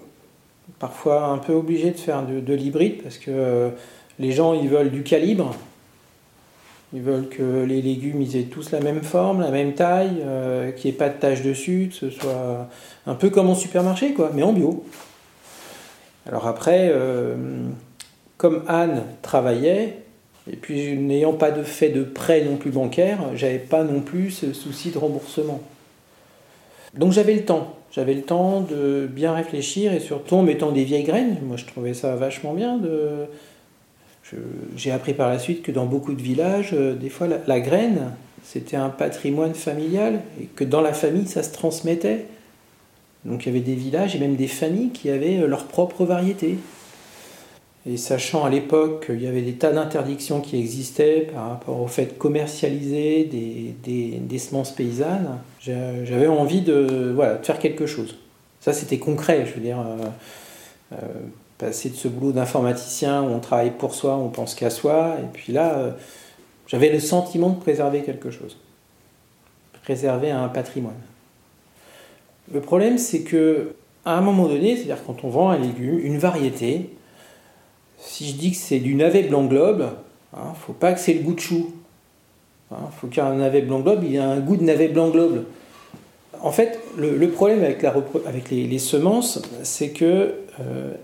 parfois 0.78 1.24
un 1.24 1.38
peu 1.38 1.54
obligés 1.54 1.90
de 1.90 1.98
faire 1.98 2.24
de, 2.24 2.54
l'hybride 2.54 3.02
parce 3.02 3.18
que 3.18 3.72
les 4.18 4.32
gens 4.32 4.54
ils 4.54 4.68
veulent 4.68 4.90
du 4.90 5.02
calibre. 5.02 5.54
Ils 6.94 7.02
veulent 7.02 7.28
que 7.28 7.64
les 7.64 7.82
légumes 7.82 8.22
ils 8.22 8.36
aient 8.36 8.44
tous 8.44 8.70
la 8.70 8.80
même 8.80 9.02
forme, 9.02 9.42
la 9.42 9.50
même 9.50 9.74
taille, 9.74 10.22
qu'il 10.76 10.90
n'y 10.90 10.94
ait 10.94 10.98
pas 10.98 11.10
de 11.10 11.18
taches 11.18 11.42
dessus, 11.42 11.88
que 11.90 11.94
ce 11.94 12.10
soit 12.10 12.68
un 13.06 13.14
peu 13.14 13.28
comme 13.28 13.50
en 13.50 13.54
supermarché, 13.54 14.14
quoi, 14.14 14.30
mais 14.34 14.42
en 14.42 14.54
bio. 14.54 14.84
Alors 16.26 16.46
après, 16.46 16.90
comme 18.38 18.62
Anne 18.66 19.02
travaillait, 19.20 19.98
et 20.50 20.56
puis 20.56 20.96
n'ayant 20.96 21.34
pas 21.34 21.50
de 21.50 21.62
fait 21.62 21.90
de 21.90 22.02
prêt 22.02 22.42
non 22.42 22.56
plus 22.56 22.70
bancaire, 22.70 23.18
j'avais 23.34 23.58
pas 23.58 23.84
non 23.84 24.00
plus 24.00 24.30
ce 24.30 24.54
souci 24.54 24.90
de 24.90 24.96
remboursement. 24.96 25.60
Donc 26.94 27.12
j'avais 27.12 27.34
le 27.34 27.44
temps, 27.44 27.74
j'avais 27.92 28.14
le 28.14 28.22
temps 28.22 28.62
de 28.62 29.06
bien 29.06 29.34
réfléchir 29.34 29.92
et 29.92 30.00
surtout 30.00 30.36
en 30.36 30.42
mettant 30.42 30.72
des 30.72 30.84
vieilles 30.84 31.04
graines. 31.04 31.36
Moi 31.42 31.58
je 31.58 31.66
trouvais 31.66 31.92
ça 31.92 32.16
vachement 32.16 32.54
bien. 32.54 32.78
De... 32.78 33.26
J'ai 34.76 34.90
appris 34.90 35.14
par 35.14 35.28
la 35.28 35.38
suite 35.38 35.62
que 35.62 35.72
dans 35.72 35.86
beaucoup 35.86 36.14
de 36.14 36.22
villages, 36.22 36.70
euh, 36.72 36.94
des 36.94 37.08
fois 37.08 37.26
la, 37.46 37.60
graine 37.60 38.12
c'était 38.44 38.76
un 38.76 38.88
patrimoine 38.88 39.54
familial 39.54 40.20
et 40.40 40.44
que 40.44 40.64
dans 40.64 40.80
la 40.80 40.92
famille 40.92 41.26
ça 41.26 41.42
se 41.42 41.52
transmettait. 41.52 42.26
Donc 43.24 43.44
il 43.44 43.48
y 43.48 43.50
avait 43.50 43.64
des 43.64 43.74
villages 43.74 44.14
et 44.14 44.18
même 44.18 44.36
des 44.36 44.48
familles 44.48 44.90
qui 44.90 45.10
avaient 45.10 45.38
euh, 45.38 45.46
leur 45.46 45.64
propre 45.64 46.04
variété. 46.04 46.58
Et 47.86 47.96
sachant 47.96 48.44
à 48.44 48.50
l'époque 48.50 49.06
qu'il 49.06 49.22
y 49.22 49.26
avait 49.26 49.40
des 49.40 49.54
tas 49.54 49.72
d'interdictions 49.72 50.40
qui 50.40 50.58
existaient 50.58 51.28
par 51.32 51.48
rapport 51.48 51.80
au 51.80 51.86
fait 51.86 52.06
de 52.06 52.12
commercialiser 52.12 53.24
des, 53.24 54.38
semences 54.38 54.74
paysannes, 54.74 55.38
j'avais 55.60 56.26
envie 56.26 56.60
de, 56.60 57.12
voilà, 57.14 57.36
de 57.36 57.46
faire 57.46 57.58
quelque 57.58 57.86
chose. 57.86 58.18
Ça, 58.60 58.74
c'était 58.74 58.98
concret, 58.98 59.46
je 59.46 59.54
veux 59.54 59.60
dire. 59.60 59.78
Euh, 60.92 60.96
passer 61.58 61.90
de 61.90 61.96
ce 61.96 62.08
boulot 62.08 62.32
d'informaticien 62.32 63.22
où 63.22 63.26
on 63.26 63.40
travaille 63.40 63.72
pour 63.72 63.94
soi, 63.94 64.16
on 64.16 64.28
pense 64.28 64.54
qu'à 64.54 64.70
soi, 64.70 65.16
et 65.20 65.26
puis 65.32 65.52
là, 65.52 65.74
euh, 65.74 65.90
j'avais 66.66 66.90
le 66.90 67.00
sentiment 67.00 67.50
de 67.50 67.58
préserver 67.58 68.02
quelque 68.02 68.30
chose, 68.30 68.56
préserver 69.82 70.30
un 70.30 70.48
patrimoine. 70.48 70.94
Le 72.52 72.60
problème, 72.60 72.96
c'est 72.96 73.22
que 73.22 73.74
à 74.04 74.16
un 74.16 74.20
moment 74.20 74.46
donné, 74.46 74.76
c'est-à-dire 74.76 75.04
quand 75.04 75.24
on 75.24 75.28
vend 75.28 75.50
un 75.50 75.58
légume, 75.58 75.98
une 75.98 76.18
variété, 76.18 76.90
si 77.98 78.28
je 78.28 78.36
dis 78.36 78.52
que 78.52 78.56
c'est 78.56 78.78
du 78.78 78.94
navet 78.94 79.24
blanc 79.24 79.44
globe, 79.44 79.90
il 80.32 80.38
hein, 80.38 80.50
ne 80.50 80.54
faut 80.54 80.72
pas 80.72 80.92
que 80.92 81.00
c'est 81.00 81.12
le 81.14 81.20
goût 81.20 81.34
de 81.34 81.40
chou. 81.40 81.72
Il 82.70 82.74
hein, 82.74 82.90
faut 82.98 83.08
qu'un 83.08 83.34
navet 83.34 83.62
blanc 83.62 83.80
globe, 83.80 84.04
il 84.04 84.14
ait 84.14 84.18
un 84.18 84.38
goût 84.38 84.56
de 84.56 84.62
navet 84.62 84.88
blanc 84.88 85.08
globe. 85.08 85.44
En 86.40 86.52
fait, 86.52 86.78
le, 86.96 87.28
problème 87.28 87.62
avec 87.62 88.50
les, 88.50 88.78
semences, 88.78 89.42
c'est 89.64 89.90
que 89.90 90.34
euh, 90.60 90.94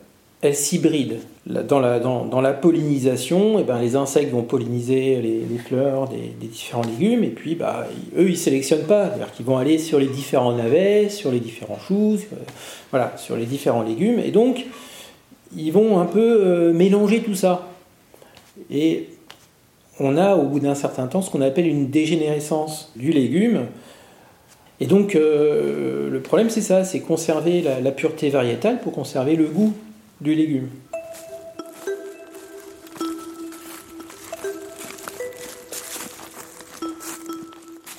elles 0.45 0.55
s'hybrident. 0.55 1.21
Dans 1.47 1.81
la, 1.81 2.53
pollinisation, 2.53 3.59
eh 3.59 3.65
ben, 3.65 3.81
les 3.81 3.97
insectes 3.97 4.31
vont 4.31 4.43
polliniser 4.43 5.21
les, 5.23 5.59
fleurs 5.59 6.09
des, 6.09 6.47
différents 6.47 6.83
légumes, 6.83 7.25
et 7.25 7.31
puis 7.31 7.55
bah, 7.55 7.87
eux, 8.17 8.29
ils 8.29 8.37
sélectionnent 8.37 8.87
pas. 8.87 9.09
C'est-à-dire 9.09 9.33
qu'ils 9.33 9.47
vont 9.47 9.57
aller 9.57 9.79
sur 9.79 9.99
les 9.99 10.07
différents 10.07 10.53
navets, 10.53 11.09
sur 11.09 11.31
les 11.31 11.41
différents 11.41 11.79
choux, 11.79 12.19
voilà, 12.91 13.15
sur 13.17 13.37
les 13.37 13.47
différents 13.47 13.83
légumes, 13.83 14.19
et 14.19 14.31
donc 14.31 14.67
ils 15.57 15.71
vont 15.71 15.99
un 15.99 16.07
peu 16.07 16.43
euh, 16.45 16.73
mélanger 16.73 17.23
tout 17.23 17.35
ça. 17.35 17.69
Et 18.71 19.09
on 20.01 20.17
a 20.17 20.37
au 20.37 20.43
bout 20.43 20.61
d'un 20.61 20.75
certain 20.75 21.07
temps 21.07 21.23
ce 21.23 21.31
qu'on 21.31 21.41
appelle 21.41 21.67
une 21.67 21.89
dégénérescence 21.89 22.93
du 22.97 23.13
légume. 23.13 23.67
Et 24.81 24.87
donc 24.87 25.15
euh, 25.15 26.11
le 26.11 26.21
problème 26.21 26.51
c'est 26.51 26.61
ça, 26.61 26.85
c'est 26.85 27.01
conserver 27.01 27.63
la, 27.63 27.91
pureté 27.93 28.29
variétale 28.29 28.81
pour 28.81 28.93
conserver 28.93 29.37
le 29.37 29.47
goût 29.47 29.73
du 30.25 30.35
légume. 30.35 30.71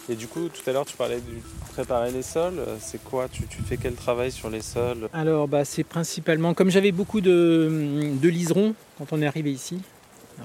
Et 0.10 0.16
du 0.16 0.28
coup, 0.28 0.50
tout 0.50 0.68
à 0.70 0.74
l'heure, 0.74 0.86
tu 0.86 0.98
parlais 0.98 1.18
de 1.18 1.72
préparer 1.74 2.12
les 2.12 2.24
sols. 2.24 2.60
C'est 2.80 3.04
quoi 3.04 3.28
tu, 3.30 3.44
fais 3.64 3.78
quel 3.78 3.94
travail 3.94 4.32
sur 4.32 4.50
les 4.50 4.62
sols 4.62 5.08
Alors, 5.14 5.48
bah, 5.48 5.66
c'est 5.66 5.84
principalement, 5.84 6.54
comme 6.54 6.70
j'avais 6.70 6.92
beaucoup 6.92 7.22
de, 7.22 8.12
de, 8.20 8.30
liserons 8.30 8.74
quand 8.98 9.14
on 9.14 9.22
est 9.22 9.28
arrivé 9.28 9.52
ici, 9.52 9.80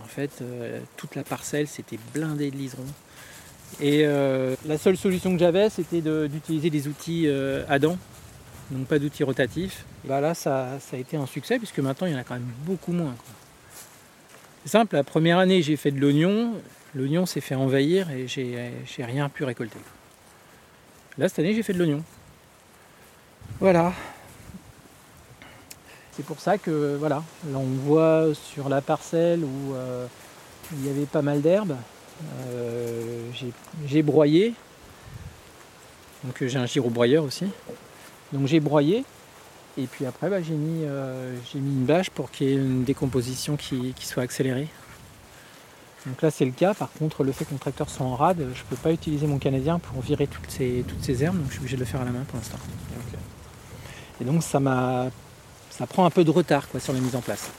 en 0.03 0.07
fait, 0.07 0.31
euh, 0.43 0.81
toute 0.97 1.15
la 1.15 1.25
parcelle, 1.25 1.67
c'était 1.67 1.99
blindé 2.15 2.51
de 2.51 2.57
liserons. 2.57 2.85
Et 3.81 4.03
euh, 4.05 4.55
la 4.67 4.77
seule 4.77 4.97
solution 4.97 5.33
que 5.33 5.39
j'avais, 5.39 5.71
c'était 5.71 6.03
d'utiliser 6.29 6.69
des 6.69 6.89
outils 6.89 7.25
euh, 7.27 7.65
Adam, 7.69 7.97
donc 8.71 8.87
pas 8.87 8.99
d'outils 8.99 9.25
rotatifs. 9.25 9.85
Bah 10.05 10.21
là, 10.21 10.35
ça, 10.35 10.79
a 10.93 10.97
été 10.97 11.17
un 11.17 11.27
succès 11.27 11.59
puisque 11.59 11.79
maintenant 11.79 12.07
il 12.07 12.13
y 12.13 12.17
en 12.17 12.19
a 12.19 12.25
quand 12.25 12.35
même 12.35 12.53
beaucoup 12.65 12.93
moins. 12.93 13.15
C'est 14.65 14.73
simple, 14.73 14.95
la 14.97 15.05
première 15.05 15.39
année 15.39 15.63
j'ai 15.63 15.77
fait 15.77 15.91
de 15.91 16.01
l'oignon, 16.01 16.55
l'oignon 16.95 17.27
s'est 17.27 17.41
fait 17.41 17.55
envahir 17.55 18.11
et 18.11 18.27
j'ai 18.29 19.05
rien 19.05 19.29
pu 19.29 19.45
récolter. 19.45 19.79
Là, 21.19 21.29
cette 21.29 21.41
année, 21.41 21.55
j'ai 21.55 21.63
fait 21.63 21.73
de 21.73 21.79
l'oignon. 21.79 22.03
Voilà. 23.59 23.93
C'est 26.13 26.25
pour 26.25 26.41
ça 26.41 26.57
que, 26.57 26.97
voilà, 26.97 27.23
là 27.51 27.59
on 27.59 27.65
voit 27.65 28.29
sur 28.35 28.69
la 28.69 28.81
parcelle 28.81 29.45
où 29.45 29.75
euh, 29.75 30.07
il 30.73 30.87
y 30.87 30.91
avait 30.91 31.07
pas 31.07 31.23
mal 31.23 31.41
d'herbes, 31.41 31.77
euh, 32.47 33.31
j'ai 33.87 34.03
broyé. 34.03 34.55
Donc 36.25 36.45
j'ai 36.45 36.59
un 36.59 36.67
gyrobroyeur 36.67 37.25
aussi. 37.25 37.47
Donc 38.33 38.47
j'ai 38.47 38.61
broyé 38.61 39.05
et 39.79 39.87
puis 39.87 40.07
après 40.07 40.29
bah, 40.29 40.43
j'ai 40.43 40.55
mis, 40.55 40.85
euh, 40.85 41.35
mis, 41.55 41.73
une 41.73 41.85
bâche 41.85 42.11
pour 42.11 42.31
qu'il 42.31 42.49
y 42.49 42.53
ait 42.53 42.57
une 42.57 42.85
décomposition 42.85 43.57
qui, 43.57 43.95
soit 44.01 44.23
accélérée. 44.23 44.69
Donc 46.07 46.23
là 46.23 46.31
c'est 46.31 46.45
le 46.45 46.53
cas, 46.53 46.75
par 46.75 46.91
contre 46.93 47.25
le 47.25 47.33
fait 47.33 47.45
que 47.45 47.53
mon 47.53 47.59
tracteur 47.59 47.91
soit 47.91 48.07
en 48.07 48.17
rade, 48.17 48.39
je 48.39 48.61
ne 48.61 48.67
peux 48.69 48.77
pas 48.77 48.93
utiliser 48.93 49.27
mon 49.27 49.39
canadien 49.39 49.79
pour 49.79 50.01
virer 50.01 50.27
toutes 50.27 50.51
ces, 50.51 50.85
toutes 50.89 51.03
ces 51.03 51.23
herbes, 51.23 51.37
donc 51.37 51.47
je 51.49 51.53
suis 51.53 51.61
obligé 51.61 51.77
de 51.77 51.81
le 51.81 51.87
faire 51.87 52.01
à 52.01 52.05
la 52.05 52.11
main 52.11 52.25
pour 52.27 52.37
l'instant. 52.37 52.59
Et 54.21 54.25
donc 54.25 54.43
ça 54.43 54.61
m'a 54.61 55.11
ça 55.71 55.87
prend 55.87 56.05
un 56.05 56.11
peu 56.11 56.25
de 56.25 56.31
retard 56.31 56.69
quoi, 56.69 56.81
sur 56.81 56.93
la 56.93 57.01
mise 57.01 57.17
en 57.17 57.21
place. 57.21 57.51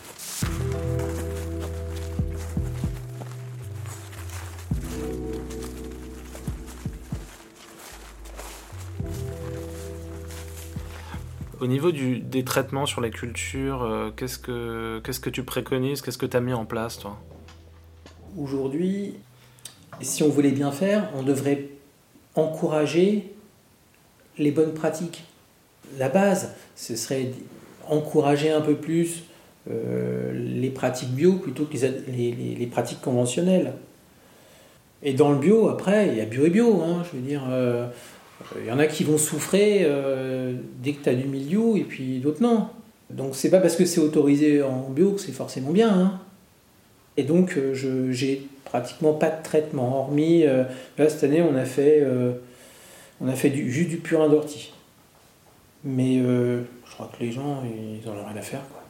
Au 11.62 11.68
niveau 11.68 11.92
des 11.92 12.44
traitements 12.44 12.88
sur 12.88 13.02
les 13.02 13.12
cultures, 13.12 13.84
euh, 13.84 14.10
qu'est-ce, 14.10 14.40
que, 14.40 15.30
tu 15.30 15.44
préconises 15.44 16.02
Qu'est-ce 16.02 16.18
que 16.18 16.26
tu 16.26 16.36
as 16.36 16.42
mis 16.42 16.54
en 16.54 16.66
place, 16.66 16.98
toi? 16.98 17.20
Aujourd'hui, 18.36 19.14
si 20.02 20.24
on 20.24 20.30
voulait 20.30 20.54
bien 20.54 20.72
faire, 20.72 21.08
on 21.16 21.22
devrait 21.22 21.68
encourager 22.34 23.32
les 24.40 24.50
bonnes 24.50 24.74
pratiques. 24.74 25.24
La 26.00 26.10
base, 26.10 26.56
ce 26.76 26.96
serait 26.96 27.32
encourager 27.88 28.50
un 28.50 28.62
peu 28.62 28.74
plus 28.74 29.26
euh, 29.70 30.34
les 30.34 30.72
pratiques 30.72 31.12
bio 31.12 31.34
plutôt 31.34 31.66
que 31.66 31.78
les, 31.78 32.56
les, 32.58 32.68
pratiques 32.68 33.02
conventionnelles. 33.02 33.74
Et 35.04 35.14
dans 35.14 35.32
le 35.32 35.38
bio, 35.38 35.70
après, 35.70 36.08
il 36.08 36.18
y 36.18 36.22
a 36.22 36.26
bio 36.26 36.44
et 36.44 36.50
bio. 36.50 36.82
Hein, 36.82 37.04
je 37.04 37.18
veux 37.18 37.24
dire, 37.24 37.44
euh, 37.52 37.88
il 38.60 38.68
y 38.68 38.72
en 38.72 38.80
a 38.80 38.88
qui 38.88 39.04
vont 39.04 39.18
souffrir 39.18 39.88
euh, 39.90 40.54
dès 40.82 40.94
que 40.94 41.04
tu 41.04 41.10
as 41.10 41.16
du 41.16 41.28
milieu 41.28 41.78
et 41.78 41.84
puis 41.84 42.20
d'autres 42.20 42.42
non. 42.42 42.68
Donc 43.10 43.36
c'est 43.36 43.50
pas 43.50 43.60
parce 43.60 43.76
que 43.76 43.86
c'est 43.86 44.00
autorisé 44.00 44.62
en 44.62 44.90
bio 44.90 45.12
que 45.12 45.22
c'est 45.22 45.32
forcément 45.32 45.72
bien. 45.72 45.90
Hein. 45.90 46.20
Et 47.18 47.24
donc 47.24 47.58
euh, 47.58 48.12
j'ai 48.12 48.48
pratiquement 48.66 49.14
pas 49.14 49.30
de 49.30 49.44
traitement, 49.44 50.00
hormis 50.00 50.46
euh, 50.46 50.64
là 50.98 51.10
cette 51.10 51.24
année 51.24 51.42
on 51.42 51.56
a 51.56 51.66
fait 51.66 52.06
on 53.20 53.28
a 53.28 53.34
fait 53.34 53.50
du, 53.50 53.72
juste 53.72 53.90
du 53.90 53.98
purin 53.98 54.30
d'ortie. 54.30 54.74
Mais 55.84 56.20
je 56.20 56.92
crois 56.94 57.12
que 57.18 57.24
les 57.24 57.32
gens 57.32 57.64
ils 57.66 58.08
en 58.08 58.14
ont 58.14 58.26
rien 58.26 58.38
à 58.38 58.42
faire 58.42 58.62
quoi. 58.72 58.82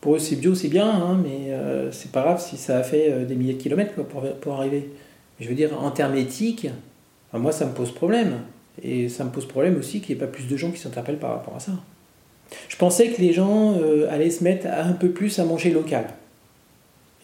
Pour 0.00 0.16
eux 0.16 0.18
c'est 0.18 0.36
bio 0.36 0.54
c'est 0.54 0.68
bien, 0.68 0.88
hein, 0.88 1.18
mais 1.22 1.52
c'est 1.92 2.12
pas 2.12 2.22
grave 2.22 2.40
si 2.40 2.56
ça 2.56 2.78
a 2.78 2.82
fait 2.82 3.24
des 3.24 3.34
milliers 3.34 3.54
de 3.54 3.62
kilomètres 3.62 3.94
pour, 3.94 4.22
pour 4.22 4.52
arriver. 4.54 4.90
Je 5.40 5.48
veux 5.48 5.54
dire 5.54 5.70
en 5.82 5.90
termes 5.90 6.16
éthiques, 6.16 6.68
moi, 7.38 7.52
ça 7.52 7.66
me 7.66 7.72
pose 7.72 7.92
problème. 7.92 8.40
Et 8.82 9.08
ça 9.08 9.24
me 9.24 9.30
pose 9.30 9.46
problème 9.46 9.78
aussi 9.78 10.00
qu'il 10.00 10.14
n'y 10.14 10.22
ait 10.22 10.26
pas 10.26 10.30
plus 10.30 10.46
de 10.46 10.56
gens 10.56 10.70
qui 10.70 10.78
s'interpellent 10.78 11.18
par 11.18 11.30
rapport 11.30 11.56
à 11.56 11.60
ça. 11.60 11.72
Je 12.68 12.76
pensais 12.76 13.08
que 13.08 13.20
les 13.20 13.32
gens 13.32 13.74
euh, 13.78 14.08
allaient 14.10 14.30
se 14.30 14.44
mettre 14.44 14.66
un 14.66 14.92
peu 14.92 15.10
plus 15.10 15.38
à 15.38 15.44
manger 15.44 15.70
local. 15.70 16.06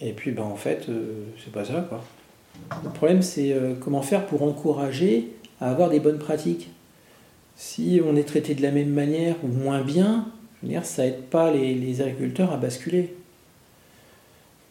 Et 0.01 0.13
puis, 0.13 0.33
ben, 0.33 0.43
en 0.43 0.57
fait, 0.57 0.87
euh, 0.89 1.25
c'est 1.43 1.53
pas 1.53 1.65
ça, 1.65 1.87
quoi. 1.89 2.03
Le 2.83 2.91
problème, 2.91 3.23
c'est 3.23 3.53
euh, 3.53 3.75
comment 3.79 4.03
faire 4.03 4.27
pour 4.27 4.43
encourager 4.43 5.29
à 5.61 5.71
avoir 5.71 5.91
des 5.91 6.01
bonnes 6.01 6.19
pratiques. 6.19 6.71
Si 7.57 8.01
on 8.05 8.17
est 8.17 8.25
traité 8.25 8.55
de 8.55 8.63
la 8.63 8.71
même 8.71 8.91
manière 8.91 9.37
ou 9.45 9.49
moins 9.49 9.83
bien, 9.83 10.27
je 10.61 10.67
veux 10.67 10.73
dire, 10.73 10.85
ça 10.85 11.07
aide 11.07 11.23
pas 11.23 11.51
les, 11.51 11.75
les 11.75 12.01
agriculteurs 12.01 12.53
à 12.53 12.57
basculer. 12.57 13.15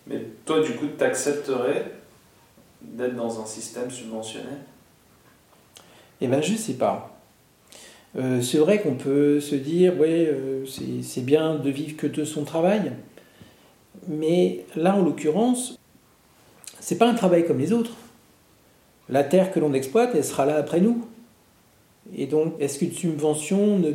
Mais 0.07 0.21
toi, 0.45 0.61
du 0.61 0.73
coup, 0.73 0.87
tu 0.97 1.03
accepterais 1.03 1.91
d'être 2.81 3.15
dans 3.15 3.41
un 3.41 3.45
système 3.45 3.89
subventionné? 3.89 4.49
Eh 6.21 6.27
bien, 6.27 6.41
je 6.41 6.53
ne 6.53 6.57
sais 6.57 6.73
pas. 6.73 7.11
Euh, 8.17 8.41
c'est 8.41 8.57
vrai 8.57 8.81
qu'on 8.81 8.95
peut 8.95 9.39
se 9.39 9.55
dire, 9.55 9.99
ouais, 9.99 10.27
euh, 10.29 10.65
c'est 11.01 11.25
bien 11.25 11.55
de 11.55 11.69
vivre 11.69 11.95
que 11.97 12.07
de 12.07 12.25
son 12.25 12.43
travail, 12.43 12.91
mais 14.07 14.65
là, 14.75 14.95
en 14.95 15.01
l'occurrence, 15.01 15.77
c'est 16.79 16.97
pas 16.97 17.09
un 17.09 17.13
travail 17.13 17.45
comme 17.45 17.59
les 17.59 17.73
autres. 17.73 17.93
La 19.09 19.23
terre 19.23 19.51
que 19.51 19.59
l'on 19.59 19.73
exploite, 19.73 20.11
elle 20.15 20.23
sera 20.23 20.45
là 20.45 20.57
après 20.57 20.81
nous. 20.81 21.05
Et 22.15 22.25
donc, 22.27 22.53
est-ce 22.59 22.79
qu'une 22.79 22.91
subvention 22.91 23.77
ne, 23.77 23.91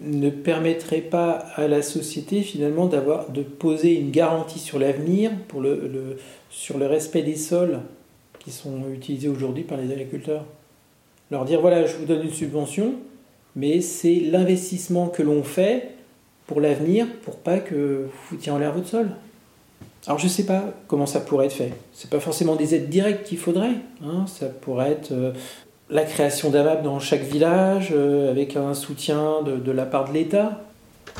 ne 0.00 0.30
permettrait 0.30 1.00
pas 1.00 1.32
à 1.56 1.68
la 1.68 1.82
société 1.82 2.42
finalement 2.42 2.86
d'avoir 2.86 3.30
de 3.30 3.42
poser 3.42 3.94
une 3.94 4.10
garantie 4.10 4.58
sur 4.58 4.78
l'avenir 4.78 5.30
pour 5.48 5.60
le, 5.60 6.18
sur 6.50 6.78
le 6.78 6.86
respect 6.86 7.22
des 7.22 7.36
sols 7.36 7.80
qui 8.38 8.50
sont 8.50 8.90
utilisés 8.92 9.28
aujourd'hui 9.28 9.64
par 9.64 9.78
les 9.78 9.92
agriculteurs? 9.92 10.44
Leur 11.30 11.44
dire 11.44 11.60
voilà, 11.60 11.86
je 11.86 11.96
vous 11.96 12.04
donne 12.04 12.22
une 12.22 12.32
subvention, 12.32 12.94
mais 13.56 13.80
c'est 13.80 14.16
l'investissement 14.16 15.08
que 15.08 15.22
l'on 15.22 15.42
fait 15.42 15.90
pour 16.46 16.60
l'avenir 16.60 17.06
pour 17.22 17.36
pas 17.36 17.58
que 17.58 18.04
vous 18.06 18.18
foutiez 18.28 18.52
en 18.52 18.58
l'air 18.58 18.72
votre 18.72 18.88
sol. 18.88 19.10
Alors 20.06 20.18
je 20.18 20.24
ne 20.24 20.30
sais 20.30 20.44
pas 20.44 20.64
comment 20.88 21.06
ça 21.06 21.20
pourrait 21.20 21.46
être 21.46 21.52
fait. 21.52 21.72
C'est 21.92 22.10
pas 22.10 22.20
forcément 22.20 22.56
des 22.56 22.74
aides 22.74 22.88
directes 22.88 23.26
qu'il 23.26 23.38
faudrait. 23.38 23.74
Hein. 24.02 24.24
Ça 24.26 24.46
pourrait 24.46 24.92
être 24.92 25.12
euh, 25.12 25.32
la 25.90 26.04
création 26.04 26.50
d'un 26.50 26.64
map 26.64 26.76
dans 26.76 27.00
chaque 27.00 27.22
village 27.22 27.90
euh, 27.92 28.30
avec 28.30 28.56
un 28.56 28.74
soutien 28.74 29.42
de, 29.42 29.70
la 29.70 29.84
part 29.84 30.08
de 30.08 30.14
l'État. 30.14 30.62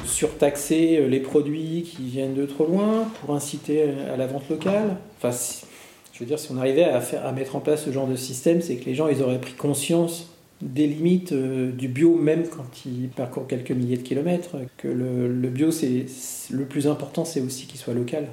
surtaxer 0.07 1.07
les 1.09 1.20
produits 1.20 1.83
qui 1.83 2.05
viennent 2.05 2.35
de 2.35 2.46
trop 2.46 2.66
loin 2.66 3.07
pour 3.20 3.35
inciter 3.35 3.85
à 4.12 4.16
la 4.16 4.27
vente 4.27 4.49
locale. 4.49 4.96
Enfin, 5.18 5.37
je 6.20 6.24
veux 6.26 6.28
dire, 6.28 6.38
si 6.38 6.52
on 6.52 6.59
arrivait 6.59 6.85
à, 6.85 7.00
faire, 7.00 7.24
à 7.24 7.33
mettre 7.33 7.56
en 7.56 7.61
place 7.61 7.87
ce 7.87 7.90
genre 7.92 8.06
de 8.06 8.14
système, 8.14 8.61
c'est 8.61 8.76
que 8.76 8.85
les 8.85 8.94
gens 8.94 9.09
ils 9.09 9.22
auraient 9.22 9.40
pris 9.40 9.54
conscience 9.54 10.28
des 10.61 10.87
limites 10.87 11.33
euh, 11.33 11.72
du 11.72 11.88
bio, 11.88 12.14
même 12.14 12.46
quand 12.46 12.85
ils 12.85 13.09
parcourent 13.09 13.46
quelques 13.46 13.70
milliers 13.70 13.96
de 13.96 14.02
kilomètres. 14.02 14.56
Que 14.76 14.88
le, 14.88 15.33
le 15.33 15.48
bio, 15.48 15.70
c'est 15.70 16.04
le 16.50 16.64
plus 16.66 16.87
important, 16.87 17.24
c'est 17.24 17.40
aussi 17.40 17.66
qu'il 17.66 17.80
soit 17.80 17.94
local. 17.94 18.28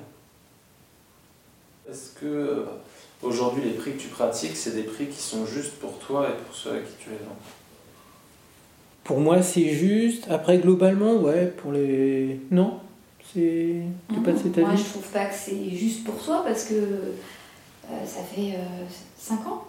Est-ce 1.90 2.12
que 2.20 2.26
euh, 2.26 2.66
aujourd'hui 3.24 3.64
les 3.64 3.72
prix 3.72 3.94
que 3.94 4.02
tu 4.02 4.10
pratiques, 4.10 4.58
c'est 4.58 4.76
des 4.76 4.84
prix 4.84 5.06
qui 5.06 5.22
sont 5.22 5.46
justes 5.46 5.76
pour 5.80 5.98
toi 6.00 6.28
et 6.28 6.44
pour 6.44 6.54
ceux 6.54 6.72
à 6.72 6.80
qui 6.80 6.92
tu 7.00 7.10
les 7.12 7.26
vends 7.26 7.38
Pour 9.06 9.22
moi, 9.22 9.42
c'est 9.42 9.70
juste. 9.70 10.28
Après, 10.30 10.58
globalement, 10.58 11.16
ouais, 11.16 11.54
pour 11.56 11.72
les. 11.72 12.42
Non 12.52 12.82
C'est. 13.34 13.76
pas 14.26 14.34
de 14.34 14.38
cet 14.38 14.58
avis 14.58 14.68
Moi, 14.68 14.76
je 14.76 14.84
trouve 14.84 15.08
pas 15.14 15.28
que 15.28 15.36
c'est 15.36 15.70
juste 15.70 16.04
pour 16.04 16.20
soi 16.20 16.44
parce 16.46 16.66
que 16.66 16.74
euh, 17.92 18.06
ça 18.06 18.22
fait 18.22 18.58
5 19.18 19.36
ans 19.48 19.64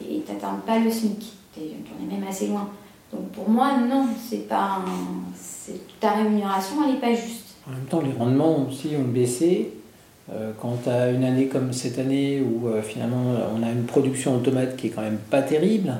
et 0.00 0.22
tu 0.26 0.32
n'atteins 0.32 0.60
pas 0.66 0.78
le 0.78 0.90
SMIC 0.90 1.32
tu 1.54 1.60
es 1.60 2.14
même 2.14 2.26
assez 2.26 2.46
loin. 2.46 2.68
Donc 3.12 3.28
pour 3.32 3.48
moi, 3.48 3.76
non, 3.78 4.06
c'est 4.18 4.48
pas 4.48 4.82
ta 6.00 6.12
rémunération, 6.12 6.76
elle 6.84 6.94
n'est 6.94 7.00
pas 7.00 7.14
juste. 7.14 7.54
En 7.66 7.72
même 7.72 7.84
temps, 7.84 8.00
les 8.00 8.12
rendements 8.12 8.66
aussi 8.66 8.90
ont 8.98 9.04
baissé. 9.04 9.72
Euh, 10.32 10.52
quand 10.60 10.78
tu 10.84 10.88
as 10.88 11.10
une 11.10 11.24
année 11.24 11.46
comme 11.46 11.72
cette 11.72 11.98
année 11.98 12.40
où 12.40 12.68
euh, 12.68 12.80
finalement 12.80 13.34
on 13.54 13.62
a 13.62 13.70
une 13.70 13.84
production 13.84 14.36
automate 14.36 14.76
qui 14.76 14.86
est 14.86 14.90
quand 14.90 15.02
même 15.02 15.18
pas 15.18 15.42
terrible, 15.42 15.92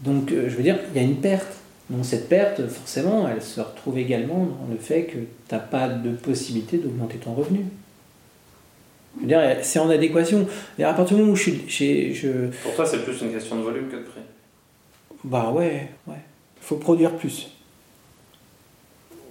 donc 0.00 0.32
euh, 0.32 0.48
je 0.48 0.56
veux 0.56 0.62
dire, 0.62 0.78
il 0.92 1.00
y 1.00 1.04
a 1.04 1.06
une 1.06 1.16
perte. 1.16 1.56
Donc 1.90 2.04
cette 2.04 2.28
perte, 2.28 2.66
forcément, 2.68 3.28
elle 3.28 3.42
se 3.42 3.60
retrouve 3.60 3.98
également 3.98 4.46
dans 4.46 4.72
le 4.72 4.78
fait 4.78 5.04
que 5.04 5.18
tu 5.18 5.26
n'as 5.54 5.58
pas 5.58 5.88
de 5.88 6.10
possibilité 6.12 6.78
d'augmenter 6.78 7.18
ton 7.18 7.34
revenu. 7.34 7.64
Je 9.16 9.22
veux 9.22 9.28
dire, 9.28 9.40
c'est 9.62 9.78
en 9.78 9.90
adéquation. 9.90 10.46
Et 10.78 10.84
à 10.84 10.92
partir 10.94 11.16
du 11.16 11.22
moment 11.22 11.34
où 11.34 11.36
je 11.36 11.50
suis. 11.50 12.14
Je... 12.14 12.48
Pour 12.62 12.74
toi, 12.74 12.86
c'est 12.86 13.04
plus 13.04 13.20
une 13.22 13.32
question 13.32 13.56
de 13.56 13.62
volume 13.62 13.88
que 13.88 13.96
de 13.96 14.02
prix 14.02 14.20
bah 15.24 15.50
ouais, 15.50 15.88
ouais. 16.06 16.14
Il 16.60 16.62
faut 16.62 16.76
produire 16.76 17.12
plus. 17.12 17.50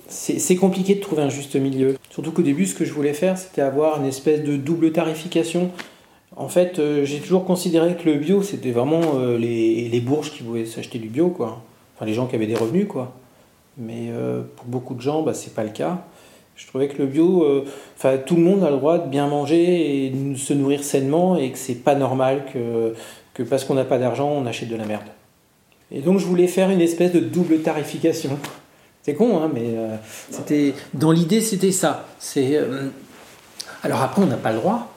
C'est 0.08 0.56
compliqué 0.56 0.96
de 0.96 1.02
trouver 1.02 1.22
un 1.22 1.30
juste 1.30 1.56
milieu. 1.56 1.96
Surtout 2.10 2.32
qu'au 2.32 2.42
début, 2.42 2.66
ce 2.66 2.74
que 2.74 2.84
je 2.84 2.94
voulais 2.94 3.14
faire, 3.14 3.38
c'était 3.38 3.62
avoir 3.62 4.00
une 4.00 4.08
espèce 4.08 4.44
de 4.44 4.58
double 4.58 4.92
tarification. 4.92 5.72
En 6.36 6.48
fait, 6.48 6.80
euh, 6.80 7.06
j'ai 7.06 7.20
toujours 7.20 7.46
considéré 7.46 7.96
que 7.96 8.10
le 8.10 8.16
bio, 8.16 8.42
c'était 8.42 8.72
vraiment 8.72 9.02
euh, 9.16 9.38
les, 9.38 9.88
les, 9.88 10.00
bourges 10.00 10.32
qui 10.32 10.42
voulaient 10.42 10.66
s'acheter 10.66 10.98
du 10.98 11.10
bio, 11.10 11.30
quoi. 11.30 11.62
Enfin, 11.96 12.06
les 12.06 12.14
gens 12.14 12.26
qui 12.26 12.36
avaient 12.36 12.48
des 12.48 12.56
revenus, 12.56 12.88
quoi. 12.88 13.14
Mais 13.78 14.10
euh, 14.10 14.42
pour 14.56 14.66
beaucoup 14.66 14.96
de 14.96 15.02
gens, 15.02 15.22
bah, 15.22 15.36
c'est 15.36 15.54
pas 15.54 15.64
le 15.64 15.70
cas. 15.70 16.06
Je 16.60 16.68
trouvais 16.68 16.90
que 16.90 16.98
le 16.98 17.06
bio, 17.06 17.64
enfin, 17.98 18.18
tout 18.18 18.36
le 18.36 18.42
monde 18.42 18.64
a 18.66 18.70
le 18.70 18.76
droit 18.76 18.98
de 18.98 19.10
bien 19.10 19.28
manger 19.28 20.06
et 20.06 20.10
de 20.10 20.36
se 20.36 20.54
nourrir 20.54 20.84
sainement 20.84 21.38
et 21.38 21.52
que 21.52 21.58
c'est 21.58 21.74
pas 21.74 21.96
normal 21.96 22.44
que, 22.54 23.44
parce 23.44 23.64
qu'on 23.64 23.76
n'a 23.76 23.86
pas 23.86 23.98
d'argent, 23.98 24.30
on 24.30 24.46
achète 24.46 24.68
de 24.68 24.76
la 24.76 24.86
merde. 24.86 25.06
Et 25.92 26.02
donc 26.02 26.20
je 26.20 26.26
voulais 26.26 26.48
faire 26.48 26.70
une 26.70 26.82
espèce 26.82 27.12
de 27.14 27.20
double 27.20 27.62
tarification. 27.62 28.38
C'est 29.02 29.16
con, 29.16 29.42
hein, 29.42 29.50
mais 29.54 29.64
euh, 29.66 29.96
c'était 30.30 30.74
dans 30.94 31.12
l'idée 31.12 31.42
c'était 31.42 31.72
ça. 31.72 32.06
C'est 32.20 32.58
euh, 32.58 32.90
alors 33.82 34.02
après 34.02 34.22
on 34.22 34.26
n'a 34.26 34.36
pas 34.36 34.52
le 34.52 34.58
droit. 34.58 34.92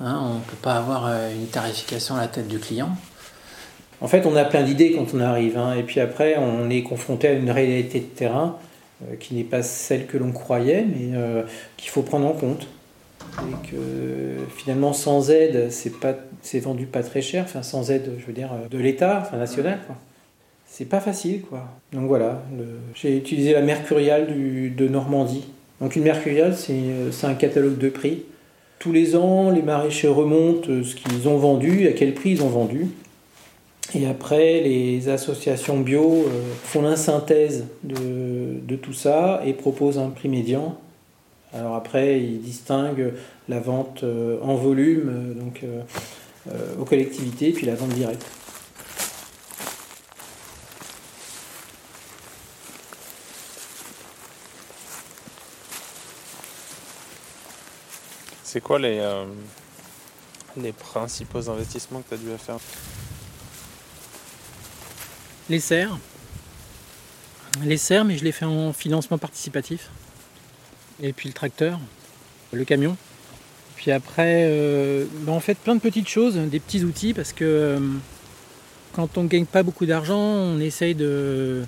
Hein, 0.00 0.20
on 0.22 0.34
ne 0.34 0.40
peut 0.40 0.56
pas 0.62 0.74
avoir 0.74 1.06
euh, 1.06 1.32
une 1.32 1.48
tarification 1.48 2.14
à 2.14 2.20
la 2.20 2.28
tête 2.28 2.46
du 2.46 2.60
client. 2.60 2.90
En 4.00 4.08
fait, 4.08 4.26
on 4.26 4.36
a 4.36 4.44
plein 4.44 4.62
d'idées 4.62 4.92
quand 4.92 5.06
on 5.14 5.20
arrive, 5.20 5.58
hein, 5.58 5.74
et 5.74 5.82
puis 5.82 6.00
après 6.00 6.36
on 6.38 6.70
est 6.70 6.82
confronté 6.82 7.28
à 7.28 7.32
une 7.32 7.50
réalité 7.50 7.98
de 7.98 8.04
terrain 8.04 8.56
qui 9.20 9.34
n'est 9.34 9.44
pas 9.44 9.62
celle 9.62 10.06
que 10.06 10.16
l'on 10.16 10.32
croyait, 10.32 10.84
mais 10.84 11.10
qu'il 11.76 11.90
faut 11.90 12.02
prendre 12.02 12.26
en 12.26 12.32
compte. 12.32 12.66
Et 13.42 13.70
que 13.70 14.46
finalement 14.56 14.92
sans 14.92 15.30
aide, 15.30 15.70
c'est 15.70 15.92
c'est 16.42 16.60
vendu 16.60 16.86
pas 16.86 17.02
très 17.02 17.22
cher, 17.22 17.44
enfin 17.44 17.62
sans 17.62 17.90
aide, 17.90 18.12
je 18.18 18.24
veux 18.24 18.32
dire, 18.32 18.50
de 18.70 18.78
l'État, 18.78 19.22
enfin 19.22 19.36
national. 19.36 19.80
C'est 20.66 20.84
pas 20.84 21.00
facile, 21.00 21.42
quoi. 21.42 21.64
Donc 21.92 22.06
voilà, 22.06 22.42
j'ai 22.94 23.16
utilisé 23.16 23.52
la 23.52 23.62
Mercuriale 23.62 24.28
de 24.28 24.88
Normandie. 24.88 25.46
Donc 25.80 25.96
une 25.96 26.02
Mercuriale, 26.02 26.54
euh, 26.70 27.10
c'est 27.10 27.26
un 27.26 27.34
catalogue 27.34 27.78
de 27.78 27.88
prix. 27.88 28.22
Tous 28.78 28.92
les 28.92 29.16
ans, 29.16 29.50
les 29.50 29.62
maraîchers 29.62 30.08
remontent 30.08 30.68
euh, 30.70 30.82
ce 30.82 30.94
qu'ils 30.94 31.28
ont 31.28 31.36
vendu, 31.36 31.86
à 31.88 31.92
quel 31.92 32.14
prix 32.14 32.30
ils 32.30 32.42
ont 32.42 32.48
vendu. 32.48 32.88
Et 33.94 34.06
après, 34.06 34.60
les 34.60 35.08
associations 35.08 35.80
bio 35.80 36.26
euh, 36.26 36.54
font 36.64 36.82
l'insynthèse 36.82 37.64
de, 37.84 38.58
de, 38.60 38.76
tout 38.76 38.92
ça 38.92 39.40
et 39.44 39.52
proposent 39.52 39.98
un 39.98 40.10
prix 40.10 40.28
médian. 40.28 40.76
Alors 41.54 41.76
après, 41.76 42.20
ils 42.20 42.40
distinguent 42.40 43.14
la 43.48 43.60
vente 43.60 44.04
en 44.42 44.56
volume, 44.56 45.34
donc 45.38 45.62
aux 46.78 46.84
collectivités, 46.84 47.52
puis 47.52 47.64
la 47.64 47.76
vente 47.76 47.90
directe. 47.90 48.26
C'est 58.56 58.62
quoi 58.62 58.78
les, 58.78 59.00
euh, 59.00 59.26
les 60.56 60.72
principaux 60.72 61.50
investissements 61.50 62.00
que 62.00 62.08
tu 62.08 62.14
as 62.14 62.16
dû 62.16 62.38
faire? 62.38 62.56
Les 65.48 65.60
serres. 65.60 65.98
Les 67.62 67.76
serres, 67.76 68.04
mais 68.04 68.18
je 68.18 68.24
les 68.24 68.32
fais 68.32 68.44
en 68.44 68.72
financement 68.72 69.18
participatif. 69.18 69.90
Et 71.02 71.12
puis 71.12 71.28
le 71.28 71.34
tracteur, 71.34 71.78
le 72.52 72.64
camion. 72.64 72.96
Puis 73.76 73.92
après, 73.92 74.44
euh, 74.46 75.04
ben, 75.20 75.32
en 75.32 75.40
fait 75.40 75.56
plein 75.56 75.74
de 75.74 75.80
petites 75.80 76.08
choses, 76.08 76.36
des 76.36 76.60
petits 76.60 76.82
outils, 76.84 77.14
parce 77.14 77.32
que 77.32 77.44
euh, 77.44 77.78
quand 78.92 79.18
on 79.18 79.24
ne 79.24 79.28
gagne 79.28 79.44
pas 79.44 79.62
beaucoup 79.62 79.86
d'argent, 79.86 80.18
on 80.18 80.58
essaye 80.58 80.94
de, 80.94 81.64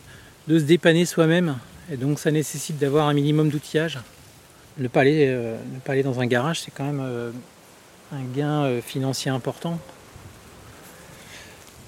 se 0.49 0.55
dépanner 0.55 1.05
soi-même. 1.05 1.59
Et 1.93 1.97
donc 1.97 2.19
ça 2.19 2.31
nécessite 2.31 2.79
d'avoir 2.79 3.09
un 3.09 3.15
minimum 3.15 3.49
d'outillage 3.49 3.99
ne 4.79 4.89
pas 4.89 5.01
aller, 5.01 5.27
euh, 5.29 5.57
pas 5.85 5.93
aller 5.93 6.03
dans 6.03 6.21
un 6.21 6.27
garage, 6.27 6.61
c'est 6.61 6.71
quand 6.71 6.85
même 6.85 7.03
euh, 7.03 7.31
un 8.13 8.23
gain 8.35 8.81
financier 8.81 9.31
important. 9.31 9.79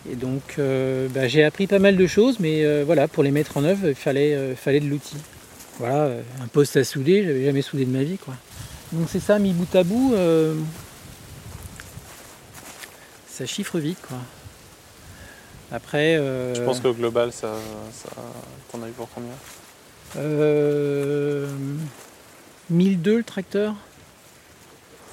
Et 0.08 0.14
donc 0.16 0.58
bah, 0.58 1.28
j'ai 1.28 1.44
appris 1.44 1.66
pas 1.66 1.78
mal 1.78 1.96
de 1.96 2.06
choses, 2.06 2.38
mais 2.40 2.82
voilà, 2.84 3.08
pour 3.08 3.22
les 3.22 3.30
mettre 3.30 3.56
en 3.56 3.64
œuvre, 3.64 3.88
il 3.88 3.94
fallait, 3.94 4.54
fallait 4.54 4.80
de 4.80 4.88
l'outil. 4.88 5.16
Voilà, 5.78 6.10
un 6.42 6.46
poste 6.46 6.76
à 6.76 6.84
souder, 6.84 7.24
j'avais 7.24 7.44
jamais 7.44 7.62
soudé 7.62 7.84
de 7.84 7.90
ma 7.90 8.02
vie. 8.02 8.18
Quoi. 8.18 8.34
Donc 8.92 9.08
c'est 9.10 9.20
ça, 9.20 9.38
mis 9.38 9.52
bout 9.52 9.74
à 9.74 9.82
bout, 9.82 10.14
ça 13.28 13.46
chiffre 13.46 13.78
vite. 13.78 13.98
Quoi. 14.06 14.18
Après. 15.72 16.16
Je 16.16 16.62
pense 16.64 16.80
qu'au 16.80 16.92
global, 16.92 17.32
ça, 17.32 17.54
ça 17.92 18.08
t'en 18.72 18.82
as 18.82 18.88
eu 18.88 18.92
pour 18.92 19.08
combien? 19.10 19.34
1002 22.70 23.18
le 23.18 23.24
tracteur, 23.24 23.74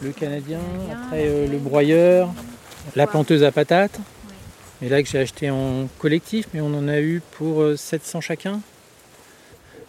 le 0.01 0.11
canadien, 0.11 0.59
après 0.91 1.23
euh, 1.25 1.47
le 1.47 1.57
broyeur, 1.57 2.29
la 2.95 3.07
planteuse 3.07 3.43
à 3.43 3.51
patates. 3.51 3.99
Et 4.81 4.89
là 4.89 5.01
que 5.01 5.09
j'ai 5.09 5.19
acheté 5.19 5.49
en 5.49 5.87
collectif, 5.97 6.47
mais 6.53 6.61
on 6.61 6.67
en 6.67 6.87
a 6.87 6.99
eu 6.99 7.21
pour 7.31 7.63
700 7.75 8.17
euh, 8.17 8.21
chacun. 8.21 8.61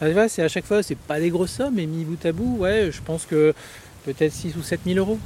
Ah, 0.01 0.29
c'est 0.29 0.43
à 0.43 0.49
chaque 0.49 0.65
fois, 0.65 0.83
c'est 0.83 0.97
pas 0.97 1.19
des 1.21 1.31
grosses 1.31 1.53
sommes, 1.53 1.75
mais 1.75 1.87
mis 1.87 2.05
bout 2.05 2.25
à 2.25 2.33
bout, 2.33 2.57
ouais, 2.59 2.91
je 2.93 3.03
pense 3.03 3.27
que 3.27 3.53
peut-être 4.05 4.33
6 4.33 4.57
ou 4.57 4.63
7 4.63 4.81
000 4.87 4.99
euros. 4.99 5.19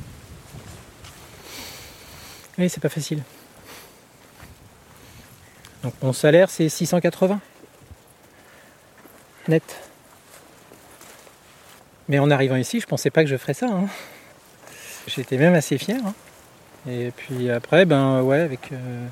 Oui, 2.59 2.69
c'est 2.69 2.81
pas 2.81 2.89
facile. 2.89 3.23
Donc 5.83 5.95
mon 6.03 6.13
salaire, 6.13 6.51
c'est 6.51 6.69
680 6.69 7.41
net. 9.49 9.63
Mais 12.09 12.19
en 12.19 12.31
arrivant 12.31 12.57
ici, 12.57 12.81
je 12.81 12.87
pensais 12.87 13.11
pas 13.11 13.23
que 13.23 13.31
je 13.31 13.37
ferais 13.37 13.55
ça. 13.55 13.67
Hein. 13.67 13.87
J'étais 15.07 15.37
même 15.37 15.55
assez 15.55 15.79
fier. 15.79 16.01
Hein. 16.05 16.15
Et 16.89 17.13
puis 17.17 17.51
après, 17.51 17.85
ben 17.85 18.23
ouais, 18.23 18.41
avec, 18.41 18.73
euh, 18.73 19.07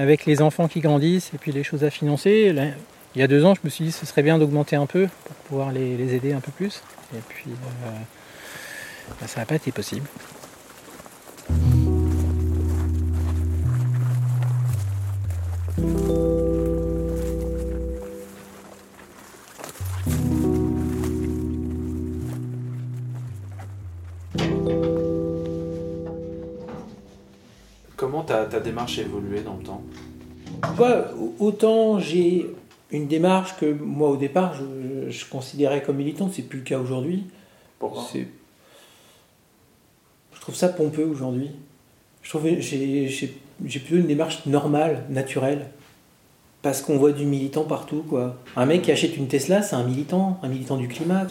avec 0.00 0.24
les 0.24 0.40
enfants 0.40 0.66
qui 0.66 0.80
grandissent 0.80 1.30
et 1.34 1.38
puis 1.38 1.52
les 1.52 1.62
choses 1.62 1.84
à 1.84 1.90
financer, 1.90 2.54
il 3.14 3.20
y 3.20 3.22
a 3.22 3.26
deux 3.26 3.44
ans, 3.44 3.54
je 3.54 3.60
me 3.62 3.68
suis 3.68 3.84
dit 3.84 3.90
que 3.90 3.98
ce 3.98 4.06
serait 4.06 4.22
bien 4.22 4.38
d'augmenter 4.38 4.76
un 4.76 4.86
peu 4.86 5.08
pour 5.24 5.36
pouvoir 5.36 5.72
les, 5.72 6.14
aider 6.14 6.32
un 6.32 6.40
peu 6.40 6.52
plus. 6.52 6.82
Et 7.14 7.20
puis 7.28 7.50
euh, 7.50 7.90
ben, 9.20 9.26
ça 9.26 9.40
n'a 9.40 9.46
pas 9.46 9.56
été 9.56 9.72
possible. 9.72 10.06
Ta, 28.50 28.60
démarche 28.60 28.98
a 28.98 29.02
évolué 29.02 29.40
dans 29.40 29.56
le 29.56 29.62
temps 29.62 29.82
bah, 30.76 31.10
Autant 31.38 31.98
j'ai 31.98 32.46
une 32.90 33.06
démarche 33.06 33.56
que 33.58 33.72
moi 33.72 34.10
au 34.10 34.16
départ 34.16 34.54
je, 35.08 35.24
considérais 35.26 35.82
comme 35.82 35.96
militante, 35.96 36.32
c'est 36.34 36.42
plus 36.42 36.58
le 36.58 36.64
cas 36.64 36.78
aujourd'hui. 36.78 37.24
Pourquoi 37.78 38.04
Je 40.34 40.40
trouve 40.40 40.54
ça 40.54 40.68
pompeux 40.68 41.06
aujourd'hui. 41.06 41.50
Je 42.22 42.28
trouve 42.28 42.46
j'ai 43.64 43.80
plutôt 43.80 43.96
une 43.96 44.06
démarche 44.06 44.46
normale, 44.46 45.04
naturelle. 45.08 45.66
Parce 46.62 46.82
qu'on 46.82 46.98
voit 46.98 47.12
du 47.12 47.24
militant 47.24 47.64
partout, 47.64 48.04
quoi. 48.06 48.36
Un 48.54 48.66
mec 48.66 48.82
qui 48.82 48.92
achète 48.92 49.16
une 49.16 49.28
Tesla, 49.28 49.62
c'est 49.62 49.76
un 49.76 49.84
militant, 49.84 50.38
un 50.42 50.48
militant 50.48 50.76
du 50.76 50.88
climat. 50.88 51.26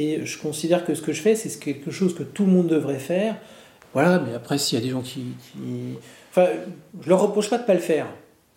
Et 0.00 0.26
je 0.26 0.38
considère 0.38 0.84
que 0.84 0.94
ce 0.94 1.02
que 1.02 1.12
je 1.12 1.22
fais, 1.22 1.36
c'est 1.36 1.56
quelque 1.60 1.92
chose 1.92 2.14
que 2.14 2.24
tout 2.24 2.44
le 2.44 2.50
monde 2.50 2.66
devrait 2.66 2.98
faire. 2.98 3.36
Voilà, 3.94 4.18
mais 4.18 4.34
après, 4.34 4.58
s'il 4.58 4.78
y 4.78 4.82
a 4.82 4.84
des 4.84 4.90
gens 4.90 5.00
qui, 5.00 5.22
Enfin, 6.30 6.48
je 7.00 7.08
leur 7.08 7.22
reproche 7.22 7.48
pas 7.48 7.58
de 7.58 7.64
pas 7.64 7.74
le 7.74 7.80
faire. 7.80 8.06